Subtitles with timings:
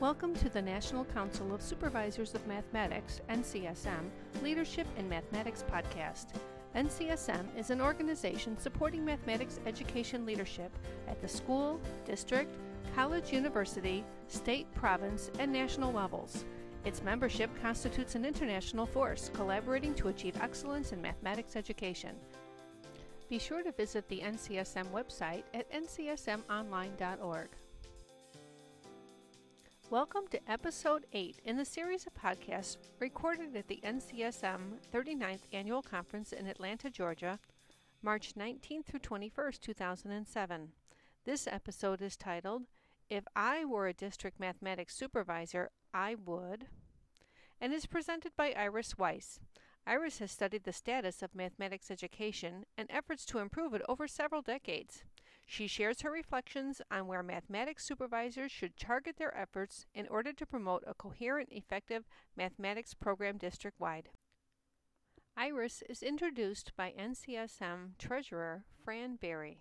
[0.00, 4.08] Welcome to the National Council of Supervisors of Mathematics, NCSM,
[4.42, 6.28] Leadership in Mathematics podcast.
[6.74, 10.72] NCSM is an organization supporting mathematics education leadership
[11.06, 12.56] at the school, district,
[12.96, 16.46] college, university, state, province, and national levels.
[16.86, 22.16] Its membership constitutes an international force collaborating to achieve excellence in mathematics education.
[23.28, 27.48] Be sure to visit the NCSM website at ncsmonline.org.
[29.90, 35.82] Welcome to episode 8 in the series of podcasts recorded at the NCSM 39th Annual
[35.82, 37.40] Conference in Atlanta, Georgia,
[38.00, 40.68] March 19th through 21st, 2007.
[41.24, 42.68] This episode is titled,
[43.08, 46.66] If I Were a District Mathematics Supervisor, I Would,
[47.60, 49.40] and is presented by Iris Weiss.
[49.88, 54.40] Iris has studied the status of mathematics education and efforts to improve it over several
[54.40, 55.02] decades.
[55.50, 60.46] She shares her reflections on where mathematics supervisors should target their efforts in order to
[60.46, 62.04] promote a coherent, effective
[62.36, 64.10] mathematics program district wide.
[65.36, 69.58] Iris is introduced by NCSM Treasurer Fran Berry.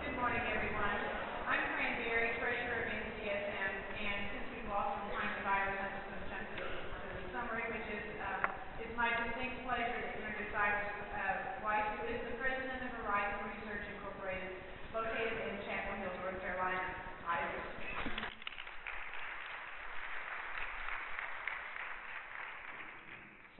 [0.00, 0.96] Good morning, everyone.
[1.44, 5.92] I'm Fran Berry, Treasurer of NCSM, and since we've lost some time with Iris, I'm
[5.92, 8.48] just going to jump to the summary, which is uh,
[8.80, 13.44] it's my distinct pleasure to introduce Iris uh, Weiss, who is the president of Horizon
[13.60, 14.54] Research Incorporated,
[14.92, 16.84] located in Chapel Hill, North Carolina.
[17.26, 17.66] Iris.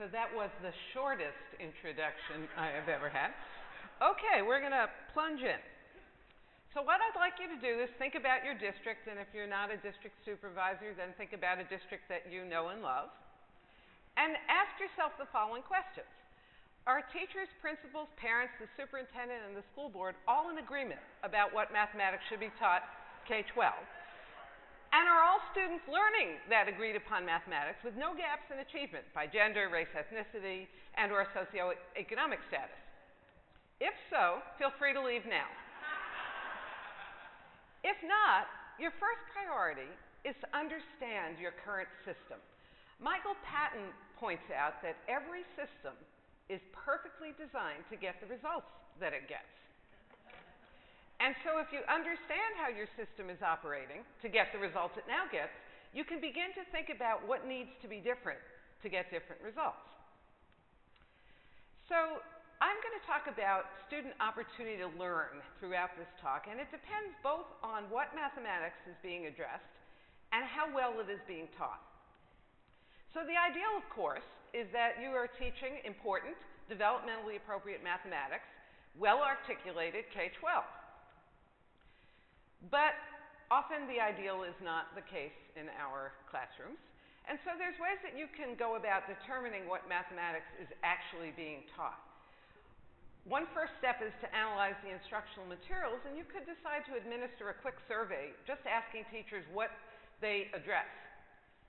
[0.05, 3.33] So that was the shortest introduction I have ever had.
[3.97, 4.85] Okay, we're going to
[5.17, 5.57] plunge in.
[6.77, 9.49] So, what I'd like you to do is think about your district, and if you're
[9.49, 13.09] not a district supervisor, then think about a district that you know and love.
[14.13, 16.05] And ask yourself the following questions
[16.85, 21.73] Are teachers, principals, parents, the superintendent, and the school board all in agreement about what
[21.73, 22.85] mathematics should be taught
[23.25, 23.73] K 12?
[24.95, 29.27] And are all students learning that agreed upon mathematics with no gaps in achievement by
[29.27, 32.79] gender, race, ethnicity, and or socioeconomic status?
[33.83, 35.51] If so, feel free to leave now.
[37.83, 38.47] if not,
[38.79, 39.91] your first priority
[40.23, 42.39] is to understand your current system.
[43.03, 45.99] Michael Patton points out that every system
[46.47, 48.71] is perfectly designed to get the results
[49.03, 49.51] that it gets.
[51.25, 55.09] And so, if you understand how your system is operating to get the results it
[55.09, 55.57] now gets,
[55.89, 58.37] you can begin to think about what needs to be different
[58.85, 59.89] to get different results.
[61.89, 62.21] So,
[62.61, 67.17] I'm going to talk about student opportunity to learn throughout this talk, and it depends
[67.25, 69.73] both on what mathematics is being addressed
[70.29, 71.81] and how well it is being taught.
[73.17, 76.37] So, the ideal, of course, is that you are teaching important,
[76.69, 78.45] developmentally appropriate mathematics,
[78.93, 80.84] well articulated K 12.
[82.71, 82.97] But
[83.51, 86.81] often the ideal is not the case in our classrooms.
[87.25, 91.65] And so there's ways that you can go about determining what mathematics is actually being
[91.73, 91.97] taught.
[93.25, 97.49] One first step is to analyze the instructional materials, and you could decide to administer
[97.49, 99.73] a quick survey just asking teachers what
[100.21, 100.85] they address.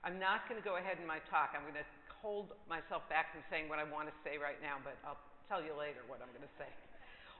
[0.05, 1.57] I'm not going to go ahead in my talk.
[1.57, 1.89] I'm going to
[2.21, 5.17] hold myself back from saying what I want to say right now, but I'll
[5.49, 6.69] tell you later what I'm going to say.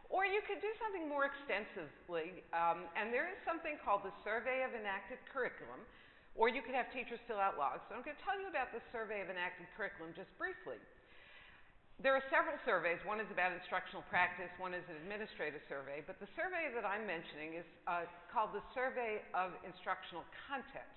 [0.08, 4.64] Or you could do something more extensively, um, and there is something called the Survey
[4.64, 5.84] of Enacted Curriculum,
[6.32, 7.84] or you could have teachers fill out logs.
[7.92, 10.80] So I'm going to tell you about the Survey of Enacted Curriculum just briefly.
[11.98, 13.02] There are several surveys.
[13.10, 17.10] One is about instructional practice, one is an administrative survey, but the survey that I'm
[17.10, 20.94] mentioning is uh, called the Survey of Instructional Content.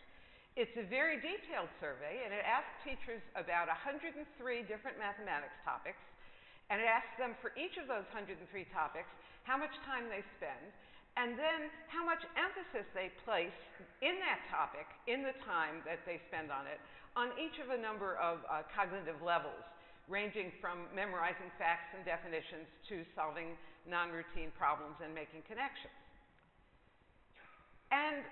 [0.60, 4.12] It's a very detailed survey, and it asks teachers about 103
[4.68, 6.04] different mathematics topics
[6.70, 8.38] and it asks them for each of those 103
[8.70, 9.10] topics
[9.42, 10.70] how much time they spend,
[11.18, 13.56] and then how much emphasis they place
[13.98, 16.78] in that topic, in the time that they spend on it,
[17.18, 19.66] on each of a number of uh, cognitive levels,
[20.06, 23.58] ranging from memorizing facts and definitions to solving
[23.90, 25.94] non routine problems and making connections.
[27.90, 28.22] And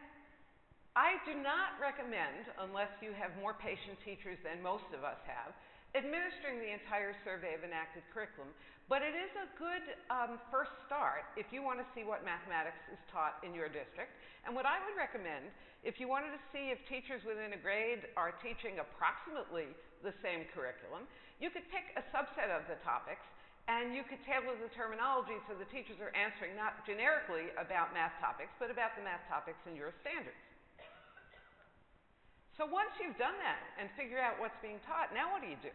[0.95, 5.51] I do not recommend, unless you have more patient teachers than most of us have,
[5.97, 8.53] administering the entire survey of enacted curriculum,
[8.89, 12.81] but it is a good um, first start if you want to see what mathematics
[12.89, 14.13] is taught in your district.
[14.49, 15.53] And what I would recommend,
[15.85, 19.69] if you wanted to see if teachers within a grade are teaching approximately
[20.01, 21.05] the same curriculum,
[21.37, 23.25] you could pick a subset of the topics
[23.69, 28.17] and you could tailor the terminology so the teachers are answering not generically about math
[28.17, 30.41] topics, but about the math topics in your standards.
[32.59, 35.63] So once you've done that and figure out what's being taught, now what do you
[35.63, 35.71] do?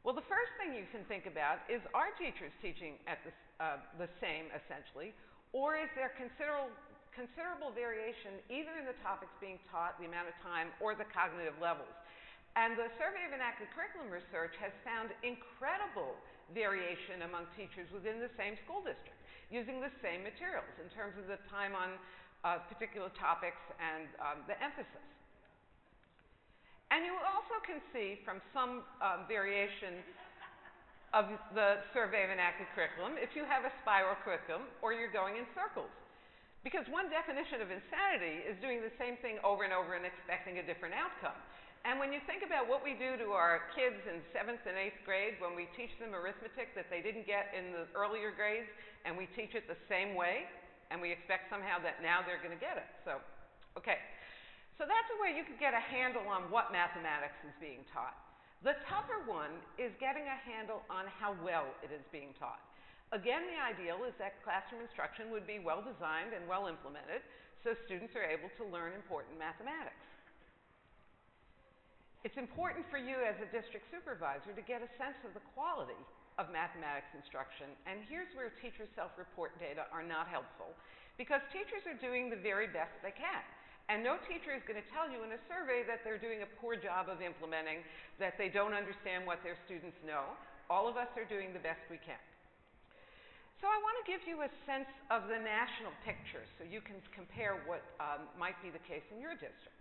[0.00, 3.76] Well, the first thing you can think about is are teachers teaching at the, uh,
[4.00, 5.12] the same, essentially,
[5.52, 6.72] or is there considerable,
[7.12, 11.56] considerable variation either in the topics being taught, the amount of time, or the cognitive
[11.60, 11.92] levels.
[12.56, 16.16] And the Survey of Enacted Curriculum research has found incredible
[16.56, 19.20] variation among teachers within the same school district
[19.52, 22.00] using the same materials in terms of the time on
[22.48, 25.13] uh, particular topics and um, the emphasis.
[26.94, 29.98] And you also can see from some um, variation
[31.10, 35.34] of the Survey of Enacted Curriculum if you have a spiral curriculum or you're going
[35.34, 35.90] in circles.
[36.62, 40.62] Because one definition of insanity is doing the same thing over and over and expecting
[40.62, 41.34] a different outcome.
[41.82, 45.02] And when you think about what we do to our kids in seventh and eighth
[45.02, 48.70] grade when we teach them arithmetic that they didn't get in the earlier grades,
[49.02, 50.46] and we teach it the same way,
[50.94, 52.86] and we expect somehow that now they're going to get it.
[53.02, 53.18] So,
[53.74, 53.98] okay.
[54.74, 58.18] So that's a way you could get a handle on what mathematics is being taught.
[58.66, 62.58] The tougher one is getting a handle on how well it is being taught.
[63.12, 67.22] Again, the ideal is that classroom instruction would be well designed and well implemented
[67.62, 70.00] so students are able to learn important mathematics.
[72.24, 76.00] It's important for you as a district supervisor to get a sense of the quality
[76.40, 77.68] of mathematics instruction.
[77.84, 80.72] And here's where teacher self-report data are not helpful
[81.20, 83.44] because teachers are doing the very best they can.
[83.92, 86.50] And no teacher is going to tell you in a survey that they're doing a
[86.56, 87.84] poor job of implementing,
[88.16, 90.32] that they don't understand what their students know.
[90.72, 92.20] All of us are doing the best we can.
[93.60, 96.96] So I want to give you a sense of the national picture so you can
[97.12, 99.76] compare what um, might be the case in your district.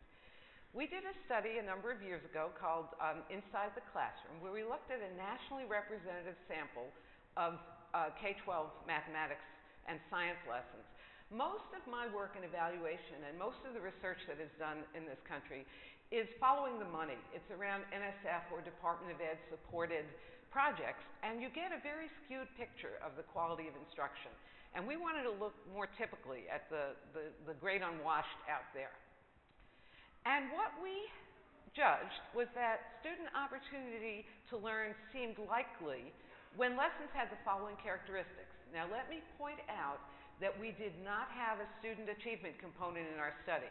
[0.75, 4.51] We did a study a number of years ago called um, Inside the Classroom, where
[4.51, 6.89] we looked at a nationally representative sample
[7.37, 7.61] of
[7.93, 9.45] uh, K 12 mathematics
[9.85, 10.82] and science lessons.
[11.31, 15.07] Most of my work in evaluation and most of the research that is done in
[15.07, 15.63] this country
[16.13, 17.17] is following the money.
[17.33, 20.05] It's around NSF or Department of Ed supported
[20.53, 24.29] projects, and you get a very skewed picture of the quality of instruction.
[24.77, 28.93] And we wanted to look more typically at the, the, the great unwashed out there.
[30.29, 30.93] And what we
[31.73, 36.13] judged was that student opportunity to learn seemed likely
[36.53, 38.53] when lessons had the following characteristics.
[38.69, 39.97] Now, let me point out
[40.41, 43.69] that we did not have a student achievement component in our study.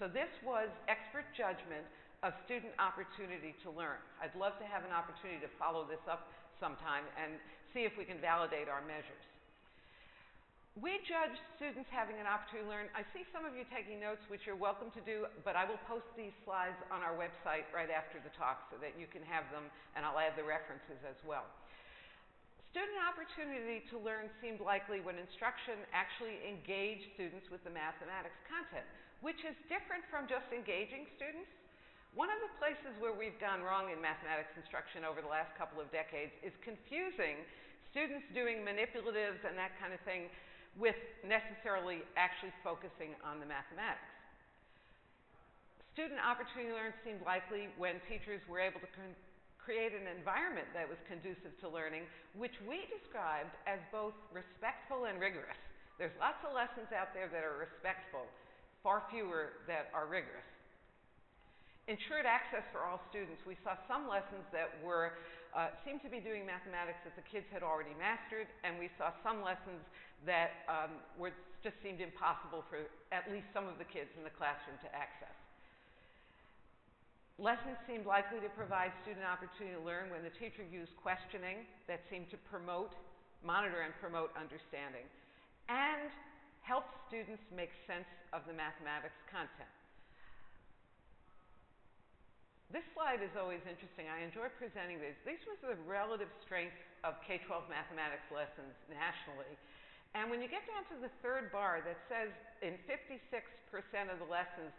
[0.00, 1.84] So, this was expert judgment
[2.22, 3.98] of student opportunity to learn.
[4.22, 6.30] I'd love to have an opportunity to follow this up
[6.62, 7.34] sometime and
[7.74, 9.26] see if we can validate our measures.
[10.80, 12.88] We judge students having an opportunity to learn.
[12.96, 15.80] I see some of you taking notes, which you're welcome to do, but I will
[15.84, 19.44] post these slides on our website right after the talk so that you can have
[19.52, 21.44] them, and I'll add the references as well.
[22.72, 28.88] Student opportunity to learn seemed likely when instruction actually engaged students with the mathematics content,
[29.20, 31.52] which is different from just engaging students.
[32.16, 35.84] One of the places where we've gone wrong in mathematics instruction over the last couple
[35.84, 37.44] of decades is confusing
[37.92, 40.32] students doing manipulatives and that kind of thing
[40.80, 40.96] with
[41.28, 44.08] necessarily actually focusing on the mathematics.
[45.92, 48.88] Student opportunity to learn seemed likely when teachers were able to
[49.62, 52.02] create an environment that was conducive to learning,
[52.34, 55.58] which we described as both respectful and rigorous.
[56.02, 58.26] There's lots of lessons out there that are respectful,
[58.82, 60.46] far fewer that are rigorous.
[61.86, 63.42] Ensured access for all students.
[63.42, 65.18] We saw some lessons that were
[65.52, 69.12] uh, seemed to be doing mathematics that the kids had already mastered, and we saw
[69.20, 69.82] some lessons
[70.24, 72.80] that um, were, just seemed impossible for
[73.10, 75.34] at least some of the kids in the classroom to access.
[77.40, 82.04] Lessons seemed likely to provide student opportunity to learn when the teacher used questioning that
[82.12, 82.92] seemed to promote,
[83.40, 85.08] monitor and promote understanding,
[85.72, 86.12] and
[86.60, 89.72] help students make sense of the mathematics content.
[92.72, 94.08] This slide is always interesting.
[94.08, 95.16] I enjoy presenting these.
[95.28, 99.52] These was the relative strength of K-12 mathematics lessons nationally.
[100.16, 102.32] And when you get down to the third bar that says
[102.64, 103.28] in 56%
[104.08, 104.72] of the lessons,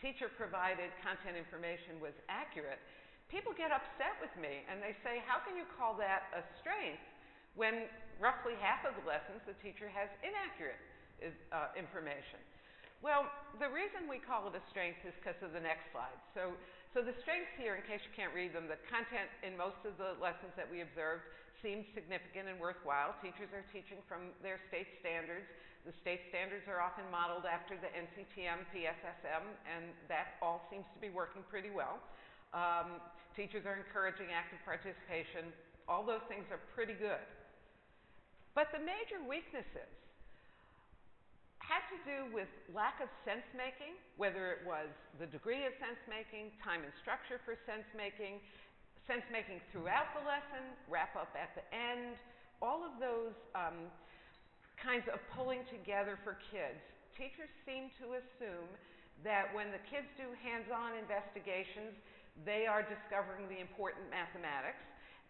[0.00, 2.80] teacher provided content information was accurate,
[3.28, 7.04] people get upset with me and they say, how can you call that a strength
[7.54, 7.86] when
[8.18, 10.80] roughly half of the lessons the teacher has inaccurate
[11.52, 12.40] uh, information?
[13.00, 13.24] Well,
[13.56, 16.20] the reason we call it a strength is because of the next slide.
[16.36, 16.52] So,
[16.92, 19.96] so the strengths here, in case you can't read them, the content in most of
[19.96, 21.24] the lessons that we observed
[21.64, 23.16] seems significant and worthwhile.
[23.24, 25.48] Teachers are teaching from their state standards.
[25.88, 31.00] The state standards are often modeled after the NCTM, PSSM, and that all seems to
[31.00, 31.96] be working pretty well.
[32.52, 33.00] Um,
[33.32, 35.48] teachers are encouraging active participation.
[35.88, 37.24] All those things are pretty good.
[38.52, 39.88] But the major weaknesses
[41.64, 44.90] had to do with lack of sense making, whether it was
[45.22, 48.42] the degree of sense making, time and structure for sense making,
[49.06, 52.18] sense making throughout the lesson, wrap up at the end,
[52.58, 53.88] all of those um,
[54.82, 56.80] kinds of pulling together for kids
[57.20, 58.72] teachers seem to assume
[59.20, 61.92] that when the kids do hands-on investigations,
[62.48, 64.80] they are discovering the important mathematics.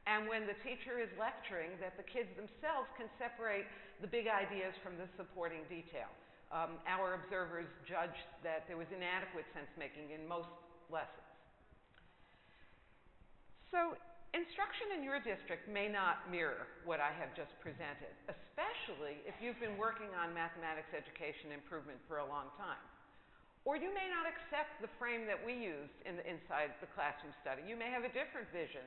[0.07, 3.67] And when the teacher is lecturing, that the kids themselves can separate
[3.99, 6.09] the big ideas from the supporting detail.
[6.55, 10.51] Um, our observers judged that there was inadequate sense making in most
[10.87, 11.27] lessons.
[13.75, 13.99] So,
[14.33, 19.59] instruction in your district may not mirror what I have just presented, especially if you've
[19.59, 22.81] been working on mathematics education improvement for a long time.
[23.69, 27.35] Or you may not accept the frame that we used in the inside the classroom
[27.45, 27.61] study.
[27.67, 28.87] You may have a different vision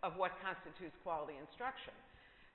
[0.00, 1.92] of what constitutes quality instruction.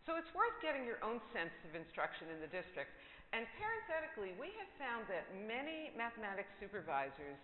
[0.10, 2.90] So it's worth getting your own sense of instruction in the district.
[3.30, 7.38] And parenthetically, we have found that many mathematics supervisors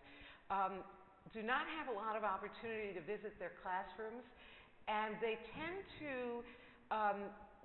[0.50, 0.82] um,
[1.30, 4.26] do not have a lot of opportunity to visit their classrooms,
[4.88, 6.14] and they tend to
[6.94, 7.20] um,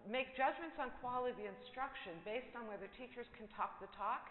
[0.09, 4.29] make judgments on quality of instruction based on whether teachers can talk the talk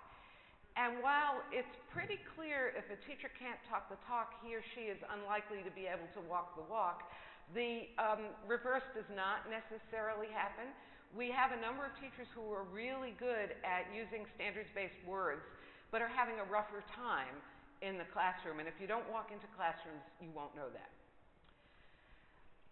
[0.79, 4.87] and while it's pretty clear if a teacher can't talk the talk, he or she
[4.87, 7.09] is unlikely to be able to walk the walk,
[7.51, 10.71] the um, reverse does not necessarily happen.
[11.11, 15.43] We have a number of teachers who are really good at using standards-based words,
[15.91, 17.35] but are having a rougher time
[17.81, 18.63] in the classroom.
[18.63, 20.98] And if you don't walk into classrooms, you won't know that.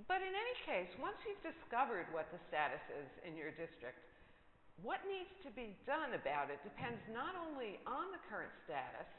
[0.05, 3.97] But in any case, once you've discovered what the status is in your district,
[4.85, 9.09] what needs to be done about it depends not only on the current status,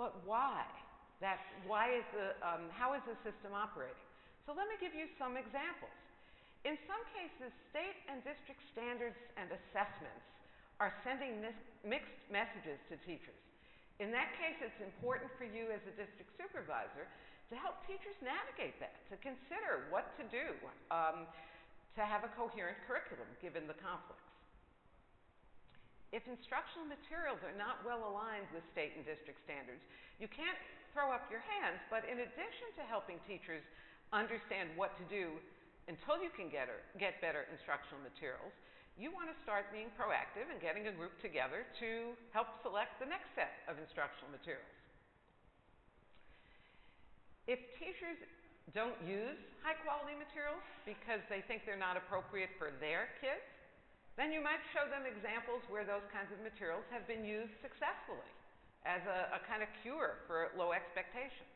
[0.00, 0.64] but why.
[1.20, 1.36] That
[1.68, 4.00] why is the um, how is the system operating?
[4.48, 5.92] So let me give you some examples.
[6.64, 10.24] In some cases, state and district standards and assessments
[10.80, 11.44] are sending
[11.84, 13.38] mixed messages to teachers.
[14.02, 17.06] In that case, it's important for you as a district supervisor
[17.52, 20.56] to help teachers navigate that, to consider what to do
[20.88, 21.28] um,
[21.92, 24.24] to have a coherent curriculum given the conflicts.
[26.16, 29.84] If instructional materials are not well aligned with state and district standards,
[30.16, 30.56] you can't
[30.96, 33.64] throw up your hands, but in addition to helping teachers
[34.12, 35.36] understand what to do
[35.88, 38.52] until you can get, or, get better instructional materials,
[38.96, 43.08] you want to start being proactive and getting a group together to help select the
[43.08, 44.81] next set of instructional materials.
[47.50, 48.18] If teachers
[48.70, 53.42] don't use high quality materials because they think they're not appropriate for their kids,
[54.14, 58.28] then you might show them examples where those kinds of materials have been used successfully
[58.84, 61.48] as a, a kind of cure for low expectations.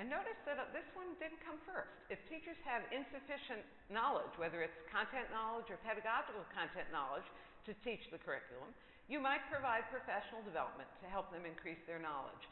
[0.00, 1.92] And notice that uh, this one didn't come first.
[2.08, 3.60] If teachers have insufficient
[3.92, 7.28] knowledge, whether it's content knowledge or pedagogical content knowledge,
[7.68, 8.72] to teach the curriculum,
[9.06, 12.42] you might provide professional development to help them increase their knowledge.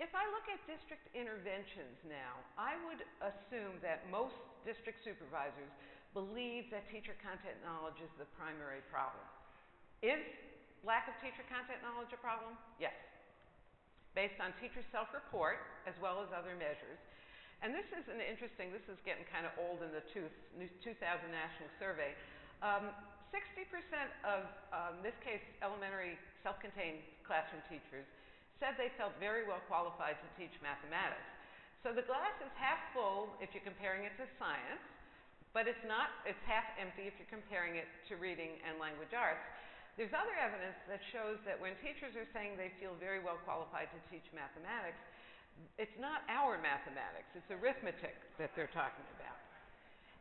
[0.00, 4.32] If I look at district interventions now, I would assume that most
[4.64, 5.68] district supervisors
[6.16, 9.20] believe that teacher content knowledge is the primary problem.
[10.00, 10.24] Is
[10.88, 12.56] lack of teacher content knowledge a problem?
[12.80, 12.96] Yes.
[14.16, 16.96] Based on teacher self-report as well as other measures.
[17.60, 20.96] And this is an interesting, this is getting kind of old in the tooth, 2000
[21.28, 22.16] national survey.
[22.64, 22.88] 60% um,
[24.24, 24.42] of,
[24.72, 28.08] um, this case, elementary self-contained classroom teachers
[28.60, 31.24] said they felt very well qualified to teach mathematics.
[31.80, 34.84] So the glass is half full if you're comparing it to science,
[35.56, 39.42] but it's not, it's half empty if you're comparing it to reading and language arts.
[39.96, 43.90] There's other evidence that shows that when teachers are saying they feel very well qualified
[43.90, 45.00] to teach mathematics,
[45.80, 49.36] it's not our mathematics, it's arithmetic that they're talking about.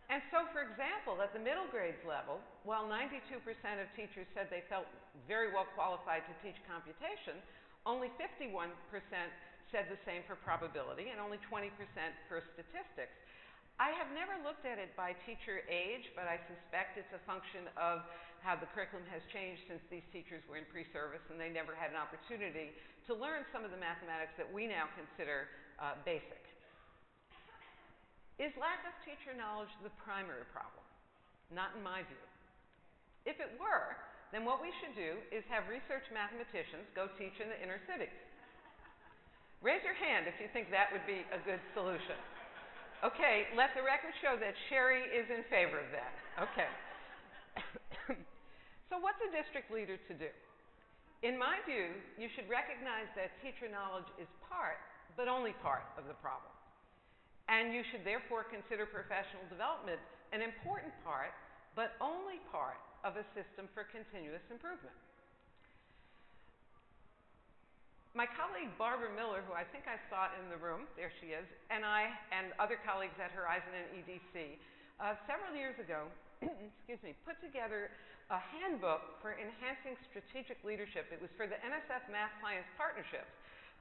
[0.09, 3.13] And so, for example, at the middle grades level, while 92%
[3.77, 4.89] of teachers said they felt
[5.29, 7.37] very well qualified to teach computation,
[7.85, 8.73] only 51%
[9.71, 11.69] said the same for probability and only 20%
[12.27, 13.13] for statistics.
[13.79, 17.69] I have never looked at it by teacher age, but I suspect it's a function
[17.79, 18.03] of
[18.43, 21.91] how the curriculum has changed since these teachers were in pre-service and they never had
[21.91, 22.75] an opportunity
[23.07, 25.47] to learn some of the mathematics that we now consider
[25.79, 26.43] uh, basic.
[28.39, 30.83] Is lack of teacher knowledge the primary problem?
[31.51, 32.25] Not in my view.
[33.27, 37.49] If it were, then what we should do is have research mathematicians go teach in
[37.49, 38.13] the inner cities.
[39.59, 42.15] Raise your hand if you think that would be a good solution.
[43.03, 46.13] Okay, let the record show that Sherry is in favor of that.
[46.39, 46.71] Okay.
[48.91, 50.31] so what's a district leader to do?
[51.23, 54.79] In my view, you should recognize that teacher knowledge is part,
[55.19, 56.51] but only part, of the problem.
[57.51, 59.99] And you should therefore consider professional development
[60.31, 61.35] an important part,
[61.75, 64.95] but only part, of a system for continuous improvement.
[68.17, 71.45] my colleague Barbara Miller, who I think I saw in the room, there she is,
[71.69, 74.59] and I and other colleagues at Horizon and EDC,
[74.99, 76.09] uh, several years ago,
[76.43, 77.93] excuse me, put together
[78.27, 81.07] a handbook for enhancing strategic leadership.
[81.13, 83.29] It was for the NSF Math Science Partnerships,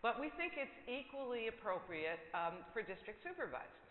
[0.04, 3.82] but we think it's equally appropriate um, for district supervisors.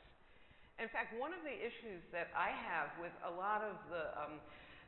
[0.77, 4.38] In fact, one of the issues that I have with a lot of the, um,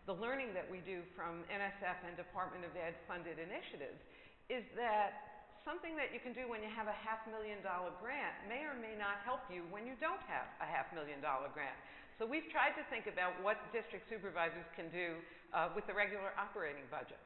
[0.08, 4.00] the learning that we do from NSF and Department of Ed funded initiatives
[4.48, 5.30] is that
[5.68, 8.74] something that you can do when you have a half million dollar grant may or
[8.80, 11.76] may not help you when you don't have a half million dollar grant.
[12.18, 15.20] So we've tried to think about what district supervisors can do
[15.56, 17.20] uh, with the regular operating budget.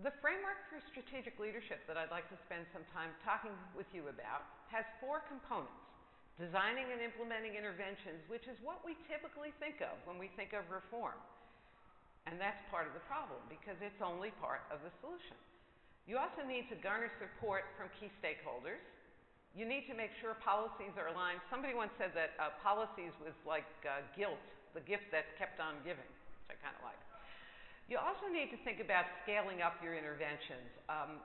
[0.00, 4.08] The framework for strategic leadership that I'd like to spend some time talking with you
[4.08, 5.89] about has four components.
[6.40, 10.64] Designing and implementing interventions, which is what we typically think of when we think of
[10.72, 11.20] reform.
[12.24, 15.36] And that's part of the problem because it's only part of the solution.
[16.08, 18.80] You also need to garner support from key stakeholders.
[19.52, 21.44] You need to make sure policies are aligned.
[21.52, 24.40] Somebody once said that uh, policies was like uh, guilt,
[24.72, 26.08] the gift that kept on giving,
[26.48, 26.96] which I kind of like.
[27.92, 30.72] You also need to think about scaling up your interventions.
[30.88, 31.20] Um,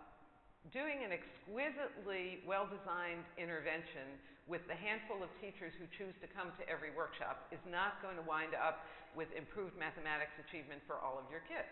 [0.74, 6.64] doing an exquisitely well-designed intervention with the handful of teachers who choose to come to
[6.70, 8.86] every workshop is not going to wind up
[9.18, 11.72] with improved mathematics achievement for all of your kids.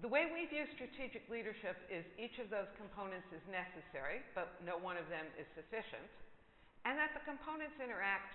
[0.00, 4.80] The way we view strategic leadership is each of those components is necessary, but no
[4.80, 6.08] one of them is sufficient,
[6.88, 8.32] and that the components interact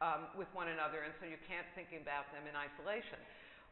[0.00, 3.18] um, with one another, and so you can't think about them in isolation.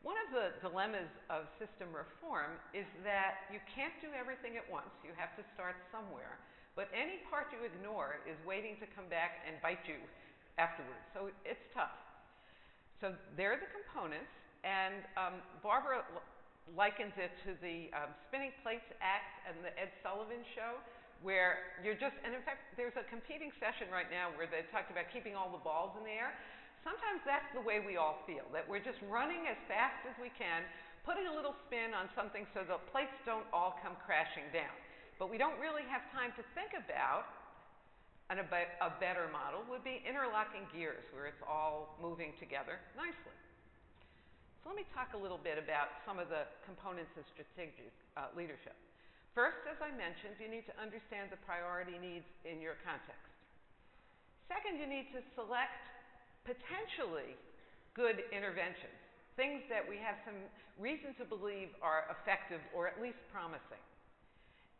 [0.02, 4.90] One of the dilemmas of system reform is that you can't do everything at once.
[5.06, 6.38] You have to start somewhere.
[6.78, 9.98] But any part you ignore is waiting to come back and bite you
[10.62, 11.02] afterwards.
[11.10, 11.90] So it's tough.
[13.02, 14.30] So there are the components,
[14.62, 16.06] and um, Barbara
[16.78, 20.78] likens it to the um, Spinning Plates Act and the Ed Sullivan Show,
[21.26, 24.94] where you're just, and in fact, there's a competing session right now where they talked
[24.94, 26.30] about keeping all the balls in the air
[26.86, 30.30] sometimes that's the way we all feel, that we're just running as fast as we
[30.38, 30.62] can,
[31.04, 34.72] putting a little spin on something so the plates don't all come crashing down.
[35.18, 37.26] But we don't really have time to think about
[38.30, 43.34] a better model would be interlocking gears where it's all moving together nicely.
[44.62, 48.30] So let me talk a little bit about some of the components of strategic uh,
[48.36, 48.76] leadership.
[49.32, 53.32] First, as I mentioned, you need to understand the priority needs in your context.
[54.50, 55.78] Second, you need to select
[56.44, 57.32] potentially
[57.96, 58.98] good interventions,
[59.40, 60.36] things that we have some
[60.76, 63.82] reason to believe are effective or at least promising.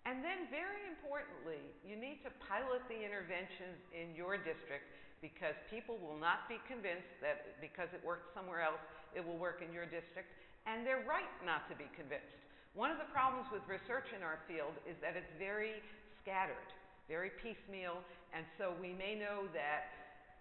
[0.07, 4.87] And then, very importantly, you need to pilot the interventions in your district
[5.21, 8.81] because people will not be convinced that because it worked somewhere else,
[9.17, 10.31] it will work in your district,
[10.67, 12.39] and they're right not to be convinced.
[12.79, 15.83] One of the problems with research in our field is that it's very
[16.23, 16.71] scattered,
[17.11, 17.99] very piecemeal,
[18.31, 19.91] and so we may know that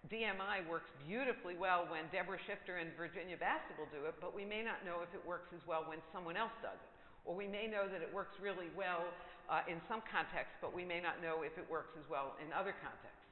[0.06, 4.62] DMI works beautifully well when Deborah Schifter and Virginia Basta do it, but we may
[4.62, 6.92] not know if it works as well when someone else does it.
[7.26, 9.04] Or we may know that it works really well
[9.48, 12.52] uh, in some contexts, but we may not know if it works as well in
[12.52, 13.28] other contexts.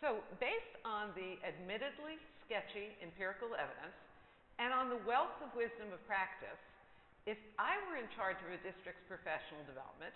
[0.00, 3.96] So, based on the admittedly sketchy empirical evidence
[4.60, 6.60] and on the wealth of wisdom of practice,
[7.24, 10.12] if I were in charge of a district's professional development,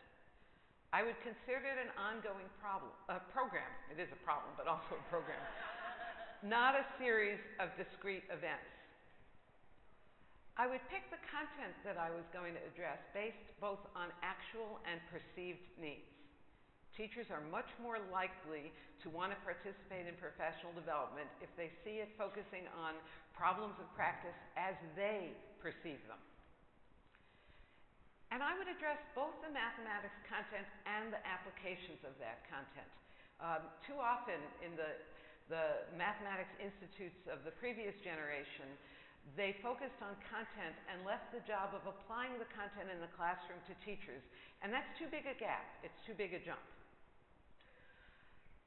[0.92, 3.68] I would consider it an ongoing problem, a program.
[3.92, 5.40] It is a problem, but also a program.
[6.44, 8.77] Not a series of discrete events.
[10.58, 14.82] I would pick the content that I was going to address based both on actual
[14.90, 16.10] and perceived needs.
[16.98, 18.74] Teachers are much more likely
[19.06, 22.98] to want to participate in professional development if they see it focusing on
[23.38, 25.30] problems of practice as they
[25.62, 26.18] perceive them.
[28.34, 32.90] And I would address both the mathematics content and the applications of that content.
[33.38, 34.90] Um, too often in the,
[35.46, 38.66] the mathematics institutes of the previous generation,
[39.36, 43.60] they focused on content and left the job of applying the content in the classroom
[43.68, 44.22] to teachers.
[44.64, 45.66] And that's too big a gap.
[45.84, 46.62] It's too big a jump.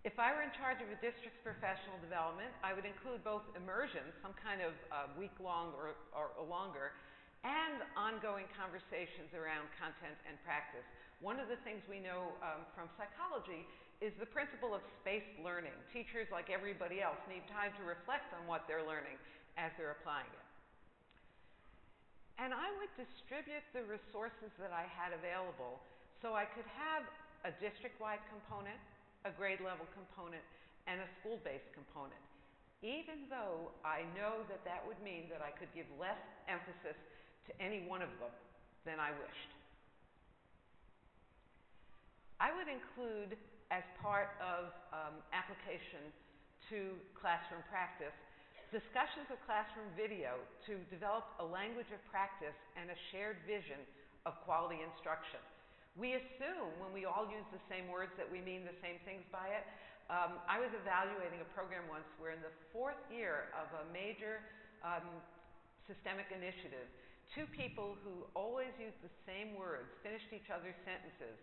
[0.02, 4.02] If I were in charge of a district's professional development, I would include both immersion,
[4.26, 6.97] some kind of uh, week long or, or, longer,
[7.45, 10.86] and ongoing conversations around content and practice.
[11.21, 13.62] One of the things we know um, from psychology
[14.02, 15.78] is the principle of spaced learning.
[15.93, 19.21] Teachers, like everybody else, need time to reflect on what they're learning
[19.54, 20.51] as they're applying it.
[22.39, 25.82] And I would distribute the resources that I had available
[26.22, 27.04] so I could have
[27.44, 28.78] a district-wide component,
[29.26, 30.44] a grade level component,
[30.86, 32.22] and a school-based component.
[32.82, 36.17] Even though I know that that would mean that I could give less
[36.50, 36.98] emphasis
[37.46, 38.34] to any one of them
[38.86, 39.52] than I wished.
[42.41, 43.38] I would include,
[43.70, 46.10] as part of um, application
[46.74, 48.17] to classroom practice,
[48.72, 53.84] discussions of classroom video to develop a language of practice and a shared vision
[54.24, 55.44] of quality instruction.
[56.00, 59.28] We assume when we all use the same words that we mean the same things
[59.28, 59.68] by it.
[60.08, 64.40] Um, I was evaluating a program once where in the fourth year of a major
[64.88, 65.04] um,
[65.84, 66.88] systemic initiative,
[67.36, 71.36] two people who always used the same words finished each other's sentences.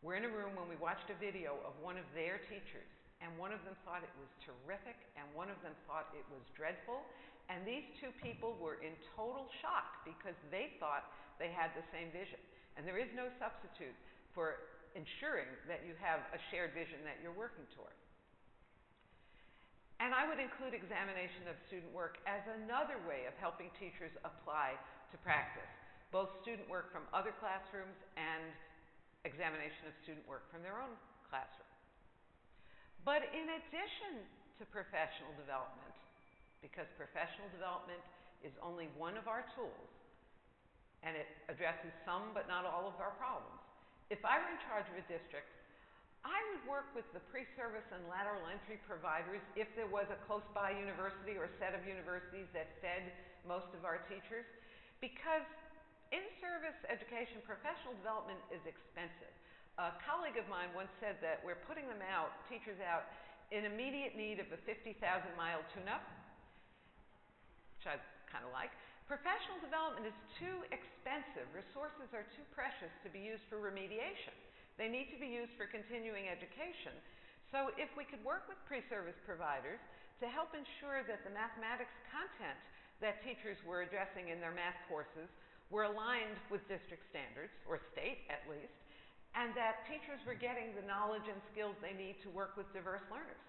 [0.00, 3.34] We're in a room when we watched a video of one of their teachers, and
[3.34, 7.02] one of them thought it was terrific, and one of them thought it was dreadful.
[7.50, 11.08] And these two people were in total shock because they thought
[11.42, 12.38] they had the same vision.
[12.76, 13.96] And there is no substitute
[14.36, 14.62] for
[14.94, 17.94] ensuring that you have a shared vision that you're working toward.
[19.98, 24.78] And I would include examination of student work as another way of helping teachers apply
[25.10, 25.66] to practice,
[26.14, 28.54] both student work from other classrooms and
[29.26, 30.94] examination of student work from their own
[31.26, 31.67] classroom.
[33.08, 34.20] But in addition
[34.60, 35.96] to professional development,
[36.60, 38.04] because professional development
[38.44, 39.88] is only one of our tools,
[41.00, 43.64] and it addresses some but not all of our problems.
[44.12, 45.48] If I were in charge of a district,
[46.20, 50.44] I would work with the pre-service and lateral entry providers if there was a close
[50.52, 53.08] by university or set of universities that fed
[53.48, 54.44] most of our teachers
[55.00, 55.48] because
[56.12, 59.32] in-service education professional development is expensive.
[59.78, 63.06] A colleague of mine once said that we're putting them out, teachers out,
[63.54, 64.98] in immediate need of a 50,000
[65.38, 66.02] mile tune-up,
[67.78, 67.96] which I
[68.28, 68.74] kind of like,
[69.08, 71.48] Professional development is too expensive.
[71.56, 74.36] Resources are too precious to be used for remediation.
[74.76, 76.92] They need to be used for continuing education.
[77.48, 79.80] So if we could work with pre-service providers
[80.20, 82.60] to help ensure that the mathematics content
[83.00, 85.32] that teachers were addressing in their math courses
[85.72, 88.76] were aligned with district standards, or state at least,
[89.36, 93.04] and that teachers were getting the knowledge and skills they need to work with diverse
[93.12, 93.44] learners.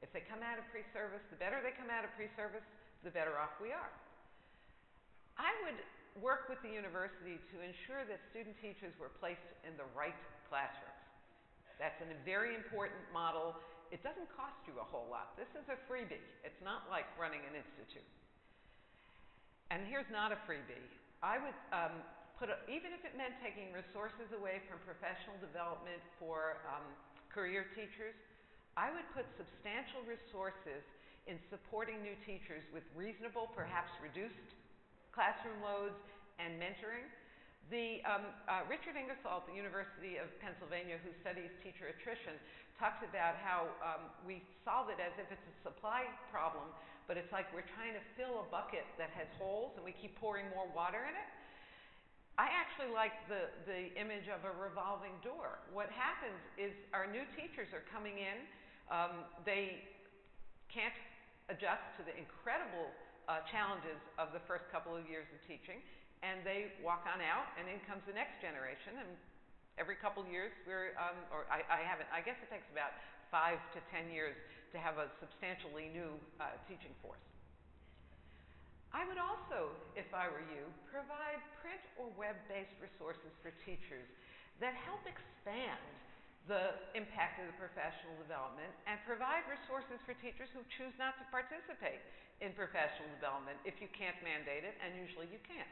[0.00, 2.64] If they come out of pre-service, the better they come out of pre-service,
[3.02, 3.92] the better off we are.
[5.38, 5.78] I would
[6.18, 10.16] work with the university to ensure that student teachers were placed in the right
[10.50, 10.98] classrooms.
[11.78, 13.54] That's a very important model.
[13.94, 15.38] It doesn't cost you a whole lot.
[15.38, 16.18] This is a freebie.
[16.42, 18.06] It's not like running an institute.
[19.70, 20.82] And here's not a freebie.
[21.22, 21.94] I would um,
[22.38, 26.86] put, a, even if it meant taking resources away from professional development for um,
[27.34, 28.14] career teachers,
[28.78, 30.86] I would put substantial resources
[31.26, 34.54] in supporting new teachers with reasonable, perhaps reduced
[35.10, 35.98] classroom loads,
[36.38, 37.10] and mentoring.
[37.74, 42.38] The, um, uh, Richard Ingersoll at the University of Pennsylvania, who studies teacher attrition,
[42.78, 46.70] talks about how um, we solve it as if it's a supply problem,
[47.10, 50.14] but it's like we're trying to fill a bucket that has holes and we keep
[50.16, 51.28] pouring more water in it.
[52.38, 55.58] I actually like the, the image of a revolving door.
[55.74, 58.38] What happens is our new teachers are coming in,
[58.94, 59.82] um, they
[60.70, 60.94] can't
[61.50, 62.94] adjust to the incredible
[63.26, 65.82] uh, challenges of the first couple of years of teaching,
[66.22, 68.94] and they walk on out, and in comes the next generation.
[69.02, 69.10] And
[69.74, 72.94] every couple of years, we're, um, or I, I haven't, I guess it takes about
[73.34, 74.38] five to ten years
[74.70, 77.20] to have a substantially new uh, teaching force.
[78.92, 84.08] I would also, if I were you, provide print or web-based resources for teachers
[84.58, 85.78] that help expand
[86.48, 91.24] the impact of the professional development and provide resources for teachers who choose not to
[91.28, 92.00] participate
[92.40, 95.68] in professional development if you can't mandate it, and usually you can't.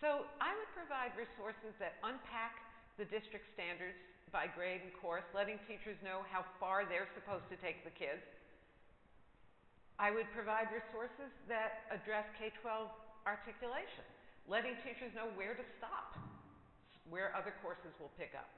[0.00, 2.56] So I would provide resources that unpack
[2.96, 4.00] the district standards
[4.32, 8.24] by grade and course, letting teachers know how far they're supposed to take the kids.
[9.96, 12.92] I would provide resources that address K-12
[13.24, 14.04] articulation,
[14.44, 16.20] letting teachers know where to stop,
[17.08, 18.48] where other courses will pick up.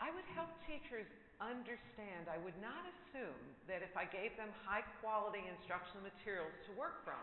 [0.00, 1.06] I would help teachers
[1.44, 6.70] understand, I would not assume that if I gave them high quality instructional materials to
[6.74, 7.20] work from,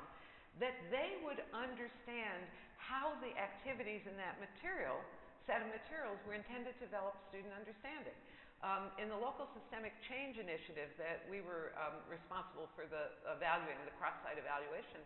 [0.60, 2.44] that they would understand
[2.78, 5.00] how the activities in that material,
[5.48, 8.16] set of materials, were intended to develop student understanding.
[8.62, 13.82] Um, in the local systemic change initiative that we were um, responsible for the evaluating,
[13.90, 15.02] the cross-site evaluation,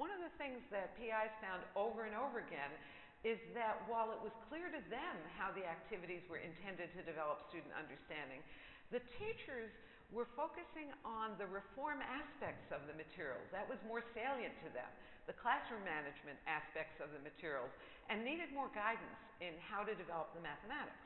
[0.00, 2.72] one of the things that PIs found over and over again
[3.20, 7.44] is that while it was clear to them how the activities were intended to develop
[7.52, 8.40] student understanding,
[8.88, 9.68] the teachers
[10.08, 13.44] were focusing on the reform aspects of the materials.
[13.52, 14.88] That was more salient to them,
[15.28, 17.72] the classroom management aspects of the materials,
[18.08, 21.03] and needed more guidance in how to develop the mathematics.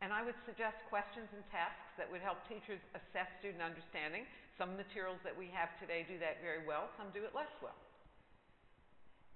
[0.00, 4.24] And I would suggest questions and tasks that would help teachers assess student understanding.
[4.56, 7.76] Some materials that we have today do that very well, some do it less well.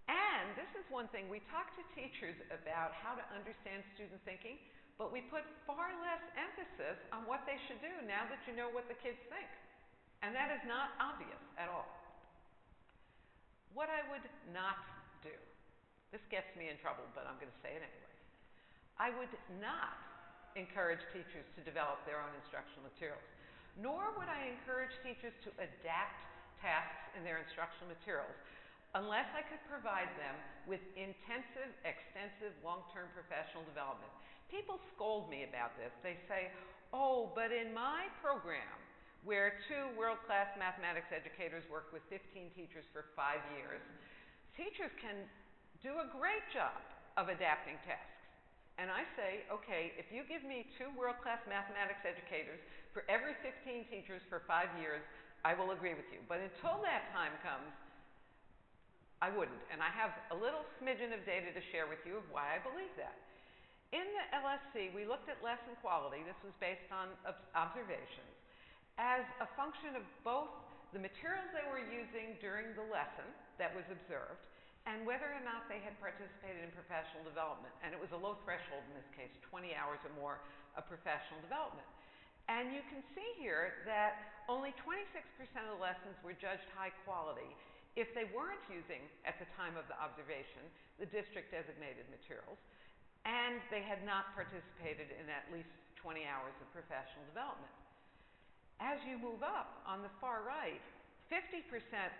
[0.09, 4.61] And this is one thing, we talk to teachers about how to understand student thinking,
[5.01, 8.69] but we put far less emphasis on what they should do now that you know
[8.69, 9.49] what the kids think.
[10.21, 11.89] And that is not obvious at all.
[13.73, 14.81] What I would not
[15.25, 15.33] do,
[16.13, 18.15] this gets me in trouble, but I'm going to say it anyway.
[19.01, 20.14] I would not
[20.55, 23.23] encourage teachers to develop their own instructional materials,
[23.79, 26.21] nor would I encourage teachers to adapt
[26.63, 28.35] tasks in their instructional materials
[28.95, 30.39] unless I could provide them
[30.71, 34.11] with intensive, extensive, long-term professional development.
[34.47, 35.91] People scold me about this.
[36.07, 36.55] They say,
[36.95, 38.79] oh, but in my program,
[39.27, 43.83] where two world-class mathematics educators work with 15 teachers for five years,
[44.55, 45.27] teachers can
[45.83, 46.79] do a great job
[47.19, 48.14] of adapting tasks.
[48.75, 52.59] And I say, okay, if you give me two world-class mathematics educators
[52.91, 54.99] for every 15 teachers for five years,
[55.47, 56.19] I will agree with you.
[56.27, 57.71] But until that time comes,
[59.23, 59.63] I wouldn't.
[59.71, 62.61] And I have a little smidgen of data to share with you of why I
[62.67, 63.15] believe that.
[63.95, 67.15] In the LSC, we looked at lesson quality, this was based on
[67.55, 68.35] observations,
[68.99, 70.51] as a function of both
[70.91, 73.27] the materials they were using during the lesson
[73.59, 74.43] that was observed
[74.85, 77.73] and whether or not they had participated in professional development.
[77.81, 80.45] And it was a low threshold in this case, 20 hours or more
[80.77, 81.89] of professional development.
[82.53, 85.01] And you can see here that only 26%
[85.65, 87.49] of the lessons were judged high quality
[87.97, 90.67] if they weren't using, at the time of the observation,
[90.99, 92.59] the district designated materials,
[93.23, 95.71] and they had not participated in at least
[96.03, 97.73] 20 hours of professional development.
[98.83, 100.83] As you move up on the far right,
[101.33, 101.65] 50%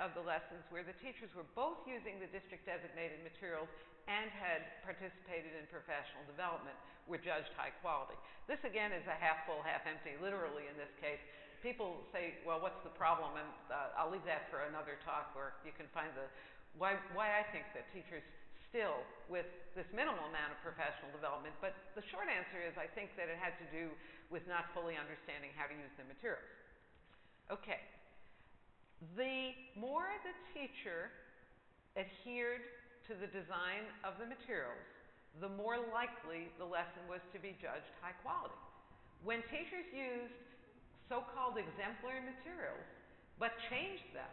[0.01, 3.69] of the lessons where the teachers were both using the district designated materials
[4.09, 6.77] and had participated in professional development
[7.09, 8.17] were judged high quality.
[8.49, 11.21] This again is a half full, half empty, literally in this case
[11.65, 13.41] people say, well, what's the problem?
[13.41, 16.29] And uh, I'll leave that for another talk where you can find the
[16.77, 18.21] why, why I think that teachers
[18.69, 19.01] still
[19.33, 21.57] with this minimal amount of professional development.
[21.65, 23.89] But the short answer is I think that it had to do
[24.29, 26.45] with not fully understanding how to use the materials.
[27.49, 27.81] Okay.
[29.13, 31.13] The more the teacher
[31.95, 32.65] adhered
[33.07, 34.81] to the design of the materials,
[35.45, 38.57] the more likely the lesson was to be judged high quality.
[39.27, 40.35] When teachers used
[41.09, 42.87] so-called exemplary materials,
[43.37, 44.31] but changed them.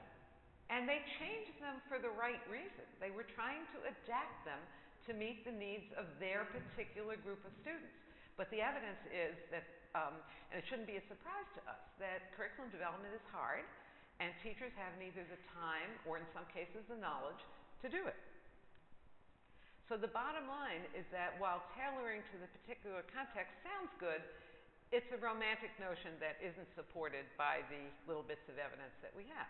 [0.71, 2.87] And they changed them for the right reason.
[3.03, 4.61] They were trying to adapt them
[5.09, 7.91] to meet the needs of their particular group of students.
[8.39, 10.15] But the evidence is that, um,
[10.53, 13.67] and it shouldn't be a surprise to us, that curriculum development is hard,
[14.21, 17.41] and teachers have neither the time or, in some cases, the knowledge
[17.81, 18.17] to do it.
[19.89, 24.21] So the bottom line is that while tailoring to the particular context sounds good,
[24.93, 29.25] it's a romantic notion that isn't supported by the little bits of evidence that we
[29.33, 29.49] have.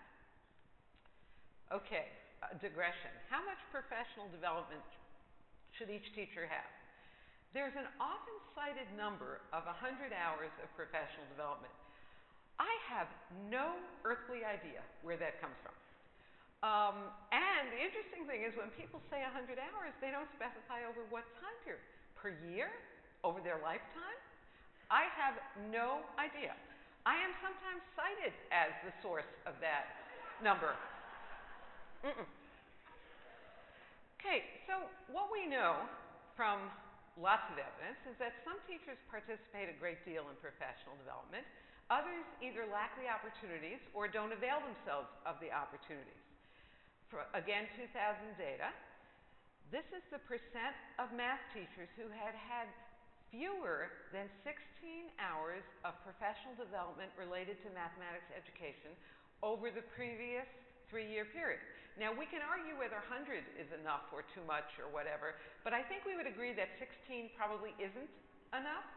[1.69, 2.09] Okay,
[2.41, 3.11] uh, digression.
[3.27, 4.85] How much professional development
[5.75, 6.71] should each teacher have?
[7.51, 11.73] There's an often cited number of 100 hours of professional development.
[12.61, 13.09] I have
[13.49, 13.73] no
[14.05, 15.73] earthly idea where that comes from.
[16.61, 21.01] Um, and the interesting thing is when people say 100 hours, they don't specify over
[21.09, 21.81] what time period.
[22.13, 22.69] Per year?
[23.25, 24.17] Over their lifetime?
[24.93, 25.41] I have
[25.73, 26.53] no idea.
[27.01, 29.89] I am sometimes cited as the source of that
[30.45, 30.77] number.
[34.21, 35.81] Okay, so what we know
[36.37, 36.69] from
[37.17, 41.41] lots of evidence is that some teachers participate a great deal in professional development.
[41.91, 46.23] Others either lack the opportunities or don't avail themselves of the opportunities.
[47.11, 47.91] For, again, 2000
[48.39, 48.71] data.
[49.75, 52.71] This is the percent of math teachers who had had
[53.27, 58.95] fewer than 16 hours of professional development related to mathematics education
[59.43, 60.47] over the previous
[60.87, 61.59] three-year period.
[61.99, 65.35] Now, we can argue whether 100 is enough or too much or whatever,
[65.67, 68.11] but I think we would agree that 16 probably isn't
[68.55, 68.87] enough.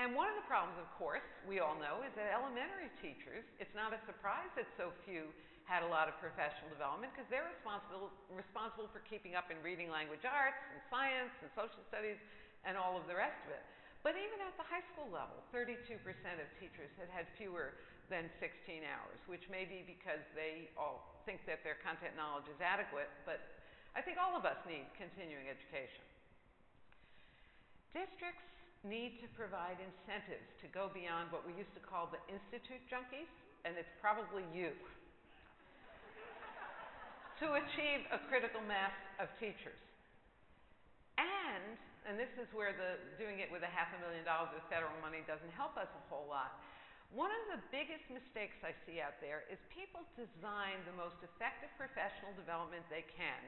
[0.00, 3.76] And one of the problems, of course, we all know, is that elementary teachers, it's
[3.76, 5.28] not a surprise that so few
[5.68, 9.92] had a lot of professional development because they're responsible, responsible for keeping up in reading
[9.92, 12.16] language arts and science and social studies
[12.64, 13.60] and all of the rest of it.
[14.00, 17.76] But even at the high school level, 32% of teachers had had fewer
[18.08, 22.56] than 16 hours, which may be because they all think that their content knowledge is
[22.64, 23.44] adequate, but
[23.92, 26.08] I think all of us need continuing education.
[27.92, 32.80] Districts need to provide incentives to go beyond what we used to call the institute
[32.88, 33.28] junkies,
[33.68, 34.72] and it's probably you,
[37.40, 39.80] to achieve a critical mass of teachers.
[41.20, 41.76] And
[42.08, 44.96] and this is where the doing it with a half a million dollars of federal
[45.04, 46.56] money doesn't help us a whole lot.
[47.12, 51.68] One of the biggest mistakes I see out there is people design the most effective
[51.76, 53.42] professional development they can,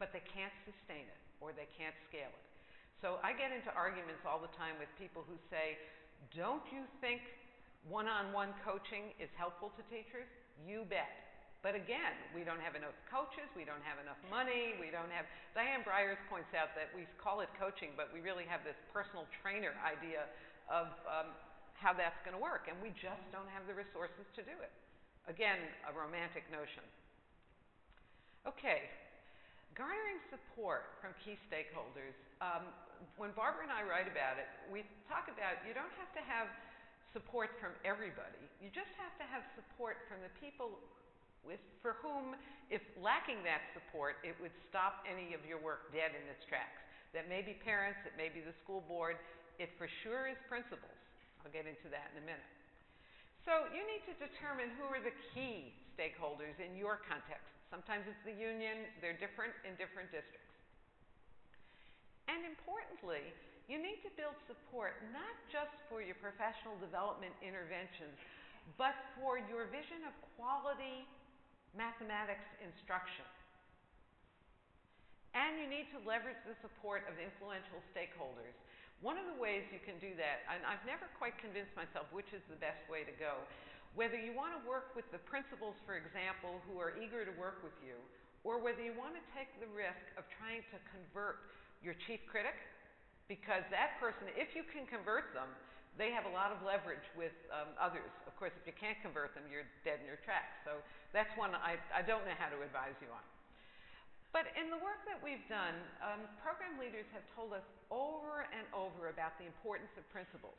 [0.00, 2.55] but they can't sustain it or they can't scale it.
[3.04, 5.76] So I get into arguments all the time with people who say,
[6.32, 7.20] Don't you think
[7.84, 10.26] one on one coaching is helpful to teachers?
[10.64, 11.12] You bet.
[11.60, 15.26] But again, we don't have enough coaches, we don't have enough money, we don't have.
[15.50, 19.26] Diane Briars points out that we call it coaching, but we really have this personal
[19.42, 20.30] trainer idea
[20.70, 21.34] of um,
[21.74, 24.70] how that's going to work, and we just don't have the resources to do it.
[25.26, 25.58] Again,
[25.90, 26.86] a romantic notion.
[28.46, 28.86] Okay,
[29.74, 32.14] garnering support from key stakeholders.
[32.38, 32.70] Um,
[33.16, 36.48] when Barbara and I write about it, we talk about you don't have to have
[37.16, 38.42] support from everybody.
[38.60, 40.76] You just have to have support from the people
[41.46, 42.34] with, for whom,
[42.68, 46.82] if lacking that support, it would stop any of your work dead in its tracks.
[47.14, 49.16] That may be parents, it may be the school board,
[49.56, 50.98] it for sure is principals.
[51.40, 52.50] I'll get into that in a minute.
[53.46, 57.46] So you need to determine who are the key stakeholders in your context.
[57.70, 60.55] Sometimes it's the union, they're different in different districts.
[62.26, 63.22] And importantly,
[63.66, 68.14] you need to build support not just for your professional development interventions,
[68.78, 71.06] but for your vision of quality
[71.74, 73.26] mathematics instruction.
[75.36, 78.56] And you need to leverage the support of influential stakeholders.
[79.04, 82.32] One of the ways you can do that, and I've never quite convinced myself which
[82.32, 83.44] is the best way to go,
[83.92, 87.60] whether you want to work with the principals, for example, who are eager to work
[87.60, 88.00] with you,
[88.48, 91.44] or whether you want to take the risk of trying to convert
[91.86, 92.58] your chief critic,
[93.30, 95.46] because that person, if you can convert them,
[95.94, 98.10] they have a lot of leverage with um, others.
[98.26, 100.52] Of course, if you can't convert them, you're dead in your tracks.
[100.66, 100.82] So
[101.14, 103.22] that's one I, I don't know how to advise you on.
[104.34, 108.66] But in the work that we've done, um, program leaders have told us over and
[108.74, 110.58] over about the importance of principals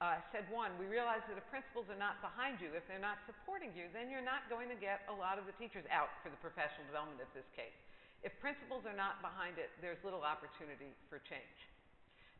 [0.00, 3.16] uh, said one, we realize that if principals are not behind you, if they're not
[3.24, 6.28] supporting you, then you're not going to get a lot of the teachers out for
[6.28, 7.72] the professional development of this case.
[8.24, 11.58] If principals are not behind it, there's little opportunity for change.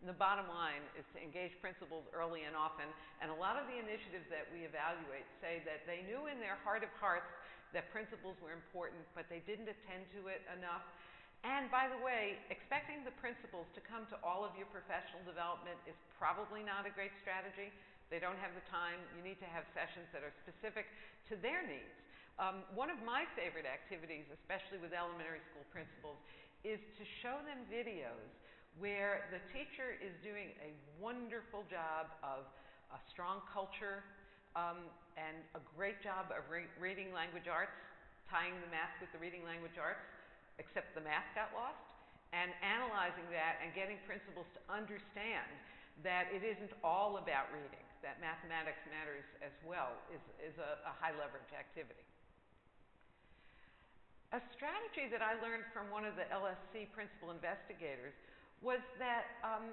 [0.04, 2.86] And the bottom line is to engage principals early and often,
[3.24, 6.60] and a lot of the initiatives that we evaluate say that they knew in their
[6.60, 7.28] heart of hearts
[7.72, 10.84] that principals were important, but they didn't attend to it enough,
[11.46, 15.76] and by the way, expecting the principals to come to all of your professional development
[15.84, 17.70] is probably not a great strategy.
[18.10, 18.98] They don't have the time.
[19.18, 20.90] You need to have sessions that are specific
[21.30, 22.05] to their needs.
[22.36, 26.20] Um, one of my favorite activities, especially with elementary school principals,
[26.68, 28.28] is to show them videos
[28.76, 32.44] where the teacher is doing a wonderful job of
[32.92, 34.04] a strong culture
[34.52, 34.84] um,
[35.16, 37.72] and a great job of re- reading language arts,
[38.28, 40.04] tying the math with the reading language arts
[40.60, 41.80] except the math got lost,
[42.32, 45.48] and analyzing that and getting principals to understand
[46.04, 50.92] that it isn't all about reading, that mathematics matters as well, is, is a, a
[51.00, 52.04] high leverage activity.
[54.34, 58.10] A strategy that I learned from one of the LSC principal investigators
[58.58, 59.70] was that um,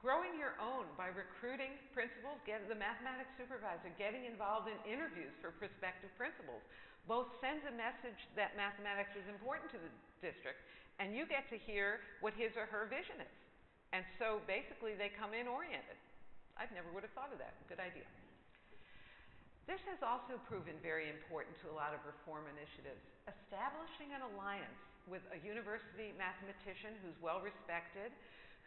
[0.00, 5.52] growing your own by recruiting principals, get the mathematics supervisor, getting involved in interviews for
[5.52, 6.64] prospective principals,
[7.04, 9.92] both sends a message that mathematics is important to the
[10.24, 10.58] district,
[10.98, 13.36] and you get to hear what his or her vision is.
[13.92, 16.00] And so basically, they come in oriented.
[16.58, 17.54] I never would have thought of that.
[17.70, 18.08] Good idea.
[19.66, 23.02] This has also proven very important to a lot of reform initiatives.
[23.26, 24.78] Establishing an alliance
[25.10, 28.14] with a university mathematician who's well respected,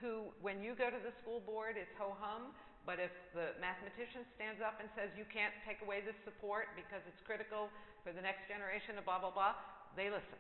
[0.04, 2.52] who, when you go to the school board, it's ho hum,
[2.84, 7.00] but if the mathematician stands up and says you can't take away this support because
[7.08, 7.72] it's critical
[8.04, 9.56] for the next generation of blah, blah, blah,
[9.96, 10.40] they listen.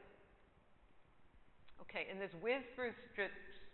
[1.87, 2.91] Okay, and this whiz through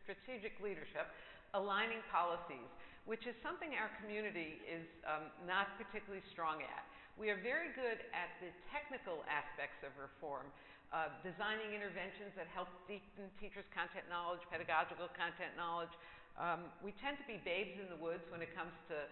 [0.06, 1.10] strategic leadership,
[1.58, 2.70] aligning policies,
[3.06, 6.84] which is something our community is um, not particularly strong at.
[7.16, 10.50] We are very good at the technical aspects of reform,
[10.90, 15.94] uh, designing interventions that help deepen teachers' content knowledge, pedagogical content knowledge.
[16.36, 19.08] Um, we tend to be babes in the woods when it comes to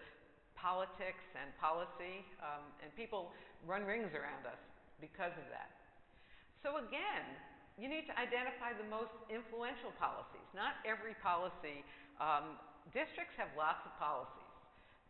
[0.58, 3.32] politics and policy, um, and people
[3.64, 4.60] run rings around us
[5.00, 5.72] because of that.
[6.60, 7.24] So again,
[7.80, 10.46] you need to identify the most influential policies.
[10.52, 11.82] Not every policy.
[12.20, 12.60] Um,
[12.92, 14.44] districts have lots of policies.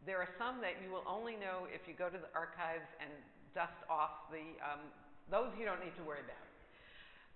[0.04, 3.08] There are some that you will only know if you go to the archives and
[3.56, 4.84] dust off the, um,
[5.32, 6.44] those you don't need to worry about.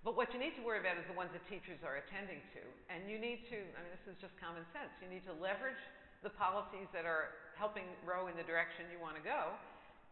[0.05, 2.63] But what you need to worry about is the ones that teachers are attending to.
[2.87, 4.93] And you need to, I mean, this is just common sense.
[5.03, 5.81] You need to leverage
[6.23, 9.51] the policies that are helping row in the direction you want to go,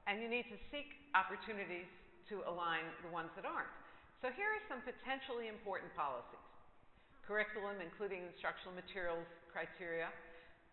[0.08, 1.88] and you need to seek opportunities
[2.28, 3.72] to align the ones that aren't.
[4.20, 6.44] So here are some potentially important policies.
[7.24, 10.12] Curriculum, including instructional materials criteria,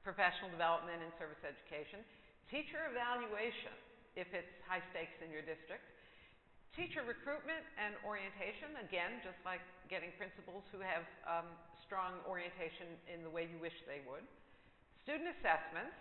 [0.03, 2.03] professional development and service education,
[2.51, 3.72] teacher evaluation,
[4.14, 5.83] if it's high stakes in your district,
[6.75, 11.47] Teacher recruitment and orientation, again, just like getting principals who have um,
[11.87, 14.27] strong orientation in the way you wish they would.
[15.07, 15.95] Student assessments,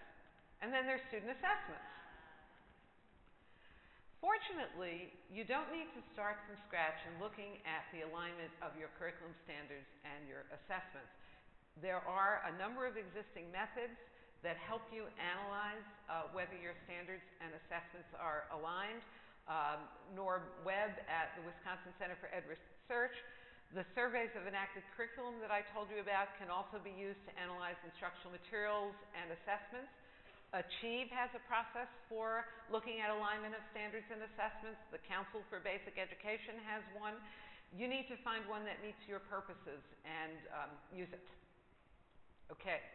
[0.65, 1.85] and then there's student assessments.
[4.17, 8.89] Fortunately, you don't need to start from scratch in looking at the alignment of your
[8.97, 11.13] curriculum standards and your assessments.
[11.81, 13.97] There are a number of existing methods
[14.45, 19.01] that help you analyze uh, whether your standards and assessments are aligned
[19.47, 19.83] um,
[20.15, 23.15] Norm Webb at the Wisconsin Center for Ed Research.
[23.75, 27.33] The surveys of enacted curriculum that I told you about can also be used to
[27.41, 29.89] analyze instructional materials and assessments.
[30.53, 34.77] Achieve has a process for looking at alignment of standards and assessments.
[34.93, 37.17] The Council for Basic Education has one.
[37.73, 41.25] You need to find one that meets your purposes and um, use it.
[42.53, 42.85] Okay.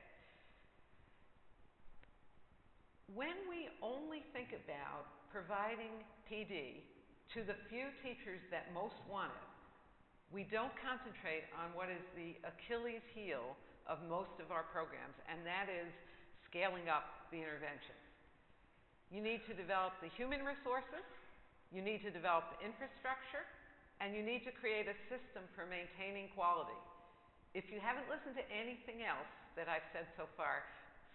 [3.10, 5.90] When we only think about providing
[6.30, 6.86] PD
[7.34, 9.50] to the few teachers that most want it,
[10.30, 13.58] we don't concentrate on what is the Achilles heel
[13.90, 15.90] of most of our programs, and that is
[16.46, 17.98] scaling up the interventions.
[19.10, 21.02] You need to develop the human resources,
[21.74, 23.42] you need to develop the infrastructure,
[23.98, 26.78] and you need to create a system for maintaining quality.
[27.58, 29.26] If you haven't listened to anything else
[29.58, 30.62] that I've said so far,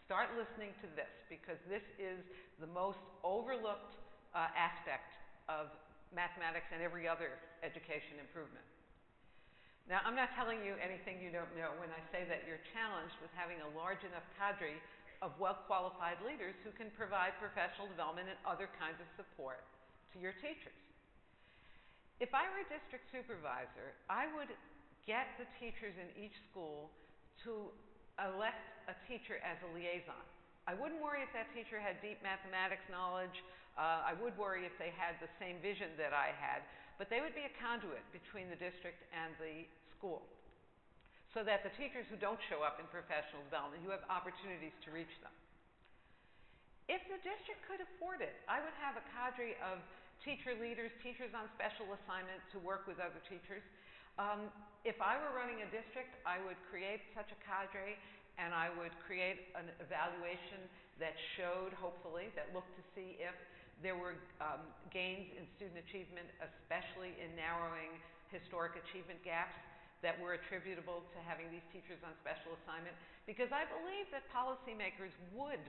[0.03, 2.19] start listening to this because this is
[2.59, 3.95] the most overlooked
[4.35, 5.15] uh, aspect
[5.47, 5.71] of
[6.11, 8.67] mathematics and every other education improvement.
[9.87, 13.15] Now, I'm not telling you anything you don't know when I say that you're challenged
[13.19, 14.79] with having a large enough cadre
[15.23, 19.63] of well qualified leaders who can provide professional development and other kinds of support
[20.11, 20.75] to your teachers.
[22.19, 24.51] If I were a district supervisor, I would
[25.03, 26.91] get the teachers in each school
[27.43, 27.71] to
[28.21, 28.61] elect
[28.91, 30.23] a teacher as a liaison.
[30.67, 33.35] I wouldn't worry if that teacher had deep mathematics knowledge
[33.73, 36.61] uh, I would worry if they had the same vision that I had,
[37.01, 39.65] but they would be a conduit between the district and the
[39.97, 40.21] school
[41.33, 44.93] so that the teachers who don't show up in professional development, you have opportunities to
[44.93, 45.33] reach them.
[46.85, 49.81] If the district could afford it, I would have a cadre of
[50.21, 53.65] teacher leaders, teachers on special assignment to work with other teachers.
[54.21, 54.53] Um,
[54.85, 57.97] if I were running a district, I would create such a cadre
[58.37, 60.61] and I would create an evaluation
[61.01, 63.33] that showed, hopefully, that looked to see if
[63.81, 64.61] there were um,
[64.93, 67.93] gains in student achievement, especially in narrowing
[68.29, 69.53] historic achievement gaps
[70.05, 72.93] that were attributable to having these teachers on special assignment,
[73.25, 75.61] because I believe that policymakers would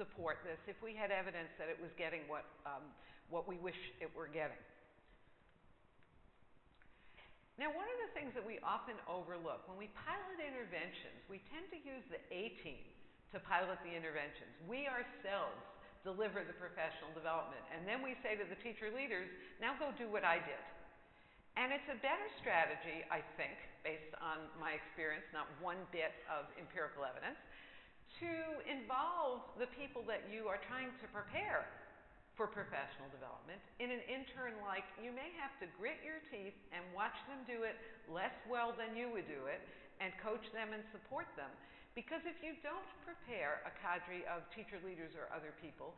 [0.00, 2.82] support this if we had evidence that it was getting what, um,
[3.28, 4.58] what we wish it were getting.
[7.62, 11.70] Now, one of the things that we often overlook when we pilot interventions, we tend
[11.70, 12.82] to use the A team
[13.30, 14.50] to pilot the interventions.
[14.66, 15.62] We ourselves
[16.02, 17.62] deliver the professional development.
[17.70, 19.30] And then we say to the teacher leaders,
[19.62, 20.58] now go do what I did.
[21.54, 23.54] And it's a better strategy, I think,
[23.86, 27.38] based on my experience, not one bit of empirical evidence,
[28.18, 31.70] to involve the people that you are trying to prepare
[32.36, 36.80] for professional development in an intern like you may have to grit your teeth and
[36.96, 37.76] watch them do it
[38.08, 39.60] less well than you would do it
[40.00, 41.52] and coach them and support them
[41.92, 45.92] because if you don't prepare a cadre of teacher leaders or other people,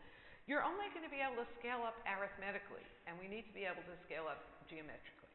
[0.50, 3.64] you're only going to be able to scale up arithmetically, and we need to be
[3.64, 5.30] able to scale up geometrically.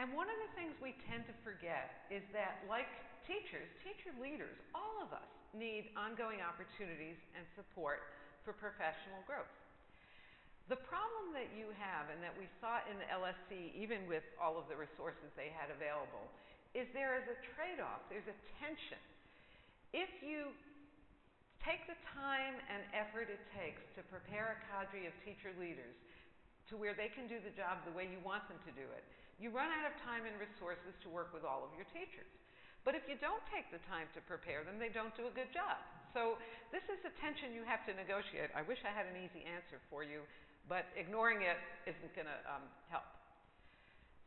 [0.00, 2.88] And one of the things we tend to forget is that, like
[3.28, 8.00] teachers, teacher leaders, all of us need ongoing opportunities and support
[8.44, 9.50] for professional growth.
[10.70, 14.54] The problem that you have, and that we saw in the LSC, even with all
[14.54, 16.30] of the resources they had available,
[16.78, 19.02] is there is a trade off, there's a tension.
[19.90, 20.54] If you
[21.58, 25.98] take the time and effort it takes to prepare a cadre of teacher leaders
[26.70, 29.02] to where they can do the job the way you want them to do it,
[29.42, 32.30] you run out of time and resources to work with all of your teachers.
[32.86, 35.50] But if you don't take the time to prepare them, they don't do a good
[35.50, 35.82] job.
[36.10, 36.34] So
[36.74, 38.50] this is a tension you have to negotiate.
[38.54, 40.26] I wish I had an easy answer for you,
[40.66, 43.06] but ignoring it isn't going to um, help.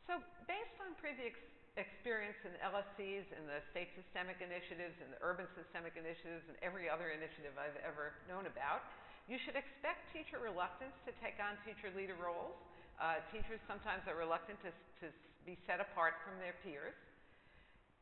[0.07, 1.35] So based on previous
[1.75, 6.87] experience in LSCs and the state systemic initiatives and the urban systemic initiatives and every
[6.87, 8.83] other initiative I've ever known about,
[9.27, 12.55] you should expect teacher reluctance to take on teacher leader roles.
[12.99, 14.71] Uh, teachers sometimes are reluctant to,
[15.03, 15.07] to
[15.47, 16.95] be set apart from their peers.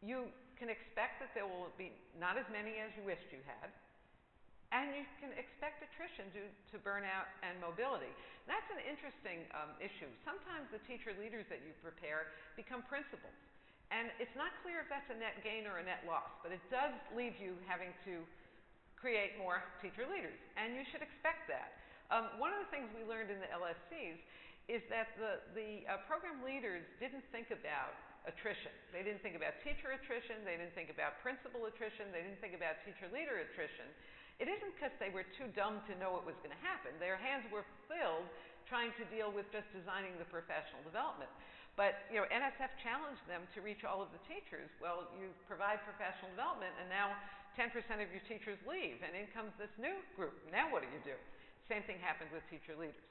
[0.02, 0.30] You
[0.62, 1.89] can expect that there will be
[2.22, 3.74] not as many as you wished you had.
[4.70, 8.14] And you can expect attrition due to burnout and mobility.
[8.45, 10.07] That's an interesting um, issue.
[10.22, 13.36] Sometimes the teacher leaders that you prepare become principals.
[13.91, 16.64] And it's not clear if that's a net gain or a net loss, but it
[16.72, 18.24] does leave you having to
[18.95, 21.76] create more teacher leaders, and you should expect that.
[22.14, 24.22] Um, one of the things we learned in the LSCs
[24.70, 27.97] is that the, the uh, program leaders didn't think about
[28.30, 28.74] attrition.
[28.93, 32.53] They didn't think about teacher attrition, they didn't think about principal attrition, they didn't think
[32.53, 33.89] about teacher leader attrition.
[34.38, 36.97] It isn't because they were too dumb to know it was going to happen.
[36.97, 38.26] Their hands were filled
[38.65, 41.30] trying to deal with just designing the professional development.
[41.78, 44.69] But you know, NSF challenged them to reach all of the teachers.
[44.78, 47.15] Well, you provide professional development, and now
[47.59, 50.36] 10% of your teachers leave, and in comes this new group.
[50.51, 51.17] Now what do you do?
[51.67, 53.07] Same thing happened with teacher leaders.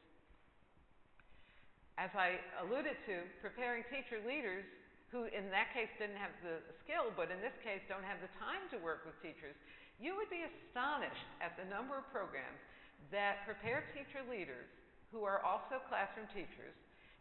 [2.01, 4.65] As I alluded to, preparing teacher leaders
[5.11, 8.31] who in that case didn't have the skill, but in this case don't have the
[8.39, 9.59] time to work with teachers,
[9.99, 12.63] you would be astonished at the number of programs
[13.11, 14.71] that prepare teacher leaders
[15.11, 16.73] who are also classroom teachers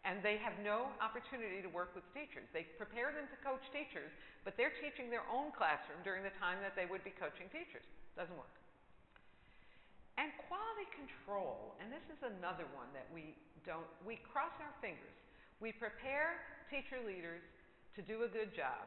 [0.07, 2.47] and they have no opportunity to work with teachers.
[2.55, 4.07] They prepare them to coach teachers,
[4.47, 7.83] but they're teaching their own classroom during the time that they would be coaching teachers.
[8.15, 8.53] Doesn't work.
[10.15, 13.35] And quality control, and this is another one that we
[13.67, 15.15] don't, we cross our fingers.
[15.59, 16.39] We prepare
[16.71, 17.43] teacher leaders
[17.95, 18.85] to do a good job,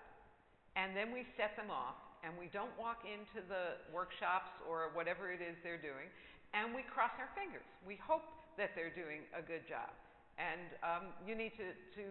[0.77, 5.35] and then we set them off and we don't walk into the workshops or whatever
[5.35, 6.07] it is they're doing,
[6.55, 7.67] and we cross our fingers.
[7.83, 8.23] We hope
[8.55, 9.91] that they're doing a good job.
[10.39, 12.05] And um, you need to, to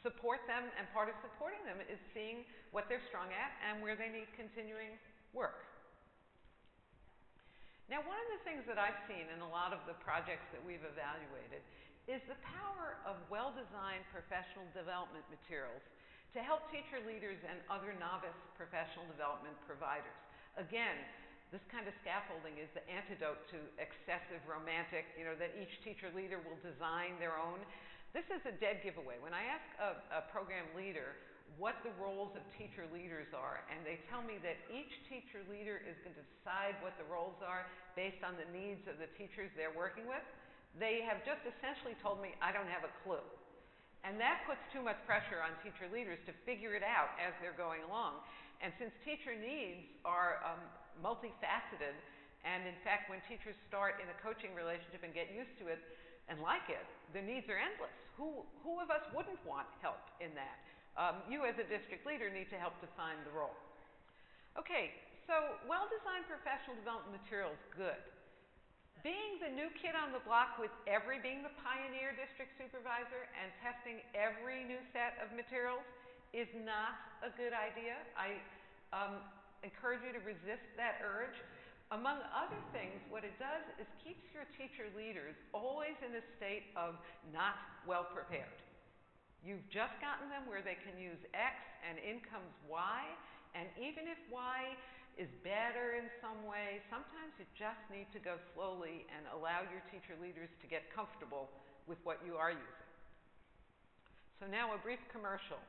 [0.00, 3.94] support them, and part of supporting them is seeing what they're strong at and where
[3.94, 4.96] they need continuing
[5.36, 5.68] work.
[7.92, 10.62] Now, one of the things that I've seen in a lot of the projects that
[10.62, 11.60] we've evaluated
[12.06, 15.82] is the power of well designed professional development materials
[16.34, 20.14] to help teacher leaders and other novice professional development providers.
[20.54, 20.94] Again,
[21.50, 26.06] this kind of scaffolding is the antidote to excessive romantic, you know, that each teacher
[26.14, 27.58] leader will design their own.
[28.14, 29.18] This is a dead giveaway.
[29.18, 31.18] When I ask a, a program leader
[31.58, 35.82] what the roles of teacher leaders are, and they tell me that each teacher leader
[35.82, 37.66] is going to decide what the roles are
[37.98, 40.22] based on the needs of the teachers they're working with,
[40.78, 43.26] they have just essentially told me, I don't have a clue.
[44.00, 47.56] And that puts too much pressure on teacher leaders to figure it out as they're
[47.56, 48.24] going along.
[48.64, 50.60] And since teacher needs are um,
[51.00, 51.96] multifaceted,
[52.44, 55.80] and in fact, when teachers start in a coaching relationship and get used to it
[56.32, 57.92] and like it, their needs are endless.
[58.16, 60.56] Who, who of us wouldn't want help in that?
[60.96, 63.56] Um, you, as a district leader, need to help define the role.
[64.56, 64.96] Okay,
[65.28, 68.00] so well designed professional development materials, good
[69.02, 73.48] being the new kid on the block with every, being the pioneer district supervisor and
[73.64, 75.84] testing every new set of materials
[76.36, 77.96] is not a good idea.
[78.14, 78.38] I
[78.92, 79.24] um,
[79.64, 81.36] encourage you to resist that urge.
[81.90, 86.70] Among other things, what it does is keeps your teacher leaders always in a state
[86.78, 86.94] of
[87.34, 88.54] not well prepared.
[89.42, 93.00] You've just gotten them where they can use X and in comes Y,
[93.56, 94.76] and even if Y
[95.18, 96.82] is better in some way.
[96.90, 101.50] Sometimes you just need to go slowly and allow your teacher leaders to get comfortable
[101.86, 102.90] with what you are using.
[104.40, 105.60] So now a brief commercial.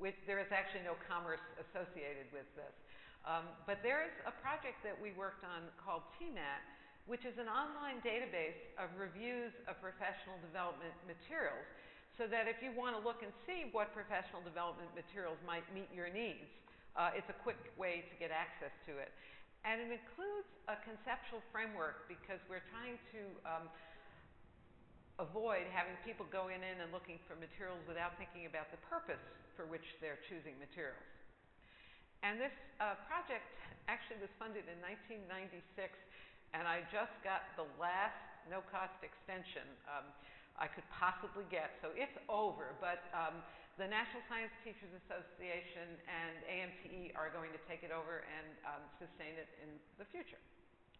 [0.00, 2.72] Which there is actually no commerce associated with this.
[3.28, 6.64] Um, but there is a project that we worked on called TMAT,
[7.04, 11.68] which is an online database of reviews of professional development materials
[12.16, 15.92] so that if you want to look and see what professional development materials might meet
[15.92, 16.48] your needs,
[16.98, 19.10] uh, it's a quick way to get access to it.
[19.62, 23.64] And it includes a conceptual framework because we're trying to um,
[25.20, 29.20] avoid having people going in and looking for materials without thinking about the purpose
[29.52, 31.04] for which they're choosing materials.
[32.24, 33.44] And this uh, project
[33.88, 35.92] actually was funded in 1996,
[36.56, 38.16] and I just got the last
[38.48, 40.08] no cost extension um,
[40.56, 41.76] I could possibly get.
[41.84, 43.40] So it's over, but um,
[43.80, 48.84] the National Science Teachers Association and AMTE are going to take it over and um,
[49.00, 50.36] sustain it in the future.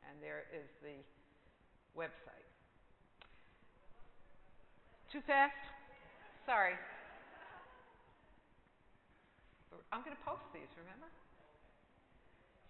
[0.09, 0.97] And there is the
[1.93, 2.49] website.
[5.13, 5.61] Too fast?
[6.49, 6.73] Sorry.
[9.93, 11.13] I'm going to post these, remember?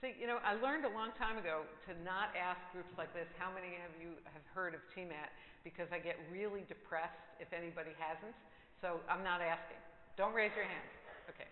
[0.02, 3.30] See, you know, I learned a long time ago to not ask groups like this,
[3.38, 5.30] how many of you have heard of TMAT?
[5.62, 8.34] Because I get really depressed if anybody hasn't.
[8.82, 9.78] So I'm not asking.
[10.16, 10.90] Don't raise your hands.
[11.30, 11.48] Okay.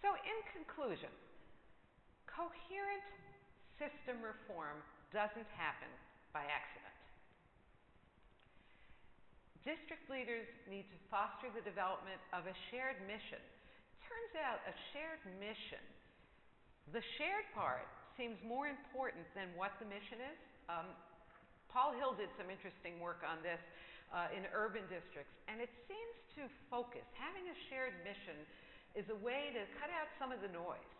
[0.00, 1.12] So, in conclusion,
[2.26, 3.06] coherent
[3.76, 4.80] system reform
[5.12, 5.90] doesn't happen
[6.32, 6.96] by accident.
[9.60, 13.40] District leaders need to foster the development of a shared mission.
[14.08, 15.84] Turns out a shared mission,
[16.90, 17.86] the shared part
[18.18, 20.38] seems more important than what the mission is.
[20.66, 20.90] Um,
[21.70, 23.62] Paul Hill did some interesting work on this
[24.10, 25.32] uh, in urban districts.
[25.46, 28.38] And it seems to focus, having a shared mission
[28.98, 30.90] is a way to cut out some of the noise.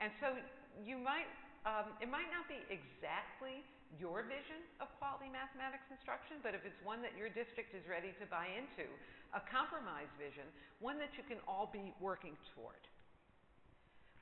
[0.00, 0.32] And so
[0.80, 1.28] you might,
[1.68, 3.62] um, it might not be exactly
[4.00, 8.10] your vision of quality mathematics instruction, but if it's one that your district is ready
[8.18, 8.88] to buy into,
[9.36, 10.46] a compromise vision,
[10.82, 12.80] one that you can all be working toward.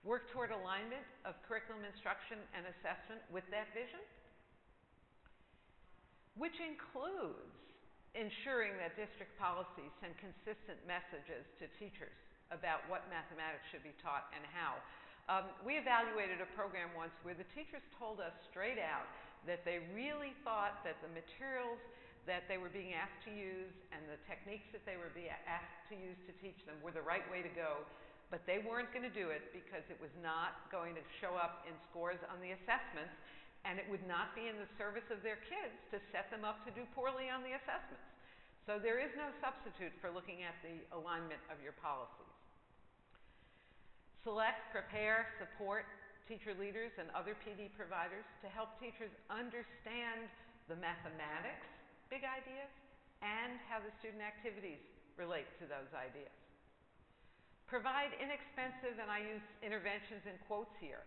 [0.03, 4.03] Work toward alignment of curriculum instruction and assessment with that vision,
[6.35, 7.55] which includes
[8.13, 12.13] ensuring that district policies send consistent messages to teachers
[12.53, 14.77] about what mathematics should be taught and how.
[15.31, 19.09] Um, we evaluated a program once where the teachers told us straight out
[19.49, 21.81] that they really thought that the materials
[22.29, 25.83] that they were being asked to use and the techniques that they were being asked
[25.91, 27.83] to use to teach them were the right way to go,
[28.31, 31.67] but they weren't going to do it because it was not going to show up
[31.67, 33.15] in scores on the assessments
[33.63, 36.67] and it would not be in the service of their kids to set them up
[36.67, 38.03] to do poorly on the assessments.
[38.67, 42.31] So there is no substitute for looking at the alignment of your policies.
[44.23, 45.87] Select, prepare, support
[46.31, 50.31] teacher leaders and other PD providers to help teachers understand
[50.71, 51.67] the mathematics,
[52.07, 52.71] big ideas,
[53.19, 54.79] and how the student activities
[55.19, 56.31] relate to those ideas.
[57.67, 61.03] Provide inexpensive, and I use interventions in quotes here,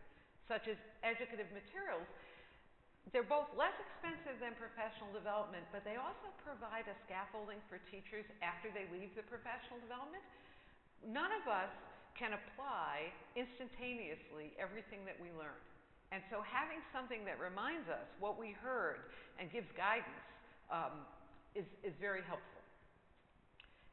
[0.49, 0.75] such as
[1.05, 2.03] educative materials.
[3.13, 8.25] They're both less expensive than professional development, but they also provide a scaffolding for teachers
[8.41, 10.25] after they leave the professional development.
[11.05, 11.69] None of us
[12.17, 15.67] can apply instantaneously everything that we learned.
[16.15, 20.25] And so having something that reminds us what we heard and gives guidance
[20.71, 21.03] um,
[21.53, 22.63] is, is very helpful.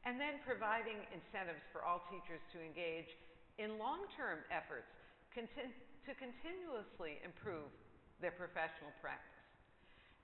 [0.07, 3.11] And then providing incentives for all teachers to engage
[3.59, 4.89] in long-term efforts
[5.31, 5.71] conti
[6.03, 7.71] to continuously improve
[8.23, 9.43] their professional practice.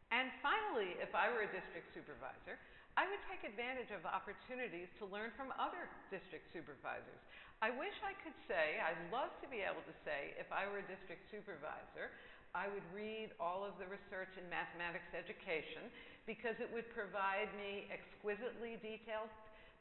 [0.09, 2.57] And finally, if I were a district supervisor,
[2.96, 7.20] I would take advantage of opportunities to learn from other district supervisors.
[7.61, 10.80] I wish I could say, I'd love to be able to say, if I were
[10.80, 12.14] a district supervisor,
[12.57, 15.92] I would read all of the research in mathematics education
[16.24, 19.30] because it would provide me exquisitely detailed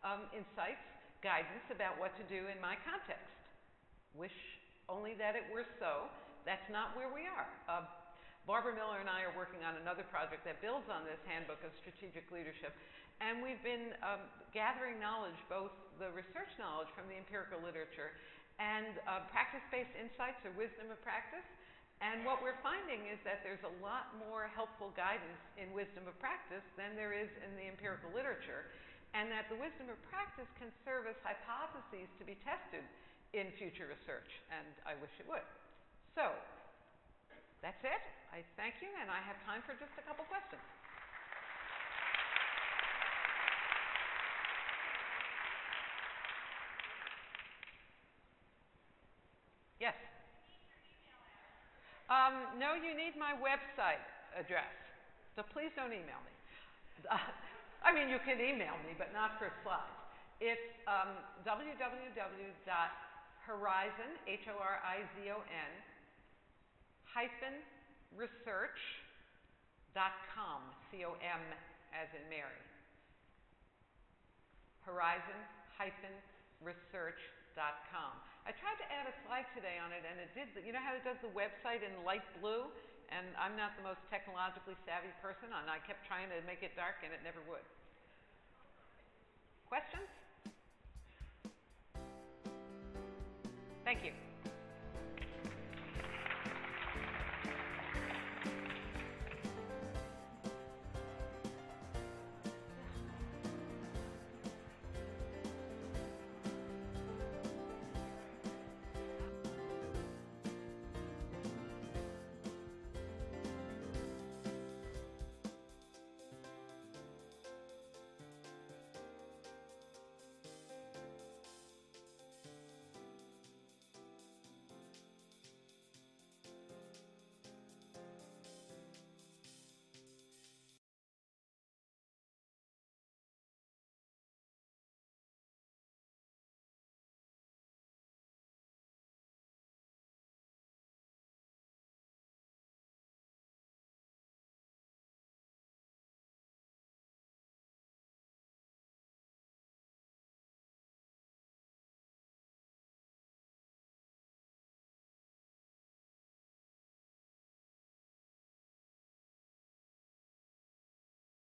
[0.03, 0.83] um, insights,
[1.23, 3.33] guidance about what to do in my context.
[4.13, 4.35] Wish
[4.89, 6.11] only that it were so.
[6.45, 7.49] That's not where we are.
[7.65, 7.83] Uh,
[8.47, 11.75] Barbara Miller and I are working on another project that builds on this Handbook of
[11.83, 12.71] Strategic Leadership.
[13.19, 14.23] And we've been um,
[14.55, 18.15] gathering knowledge, both the research knowledge from the empirical literature
[18.55, 21.43] and uh, practice-based insights or wisdom of practice.
[21.99, 26.15] And what we're finding is that there's a lot more helpful guidance in wisdom of
[26.23, 28.71] practice than there is in the empirical literature,
[29.11, 32.87] and that the wisdom of practice can serve as hypotheses to be tested
[33.35, 35.43] in future research, and I wish it would.
[36.15, 36.31] So,
[37.59, 38.16] that's it.
[38.33, 40.61] I thank you, and I have time for just a couple questions.
[49.79, 49.93] Yes?
[52.09, 54.01] Um, no, you need my website
[54.33, 54.73] address.
[55.35, 56.33] So please don't email me.
[57.85, 59.85] I mean, you can email me, but not for slides.
[60.41, 61.13] It's um,
[61.45, 62.09] www.horizon,
[64.27, 65.71] H-O-R-I-Z-O-N,
[67.05, 67.55] hyphen
[68.15, 71.41] research.com, C-O-M
[71.91, 72.61] as in Mary.
[74.87, 75.35] Horizon
[75.75, 76.15] hyphen
[76.63, 78.15] research.com.
[78.47, 80.47] I tried to add a slide today on it, and it did.
[80.63, 82.71] You know how it does the website in light blue?
[83.11, 86.75] And I'm not the most technologically savvy person, and I kept trying to make it
[86.75, 87.63] dark, and it never would.
[89.67, 90.07] Questions?
[93.83, 94.11] Thank you.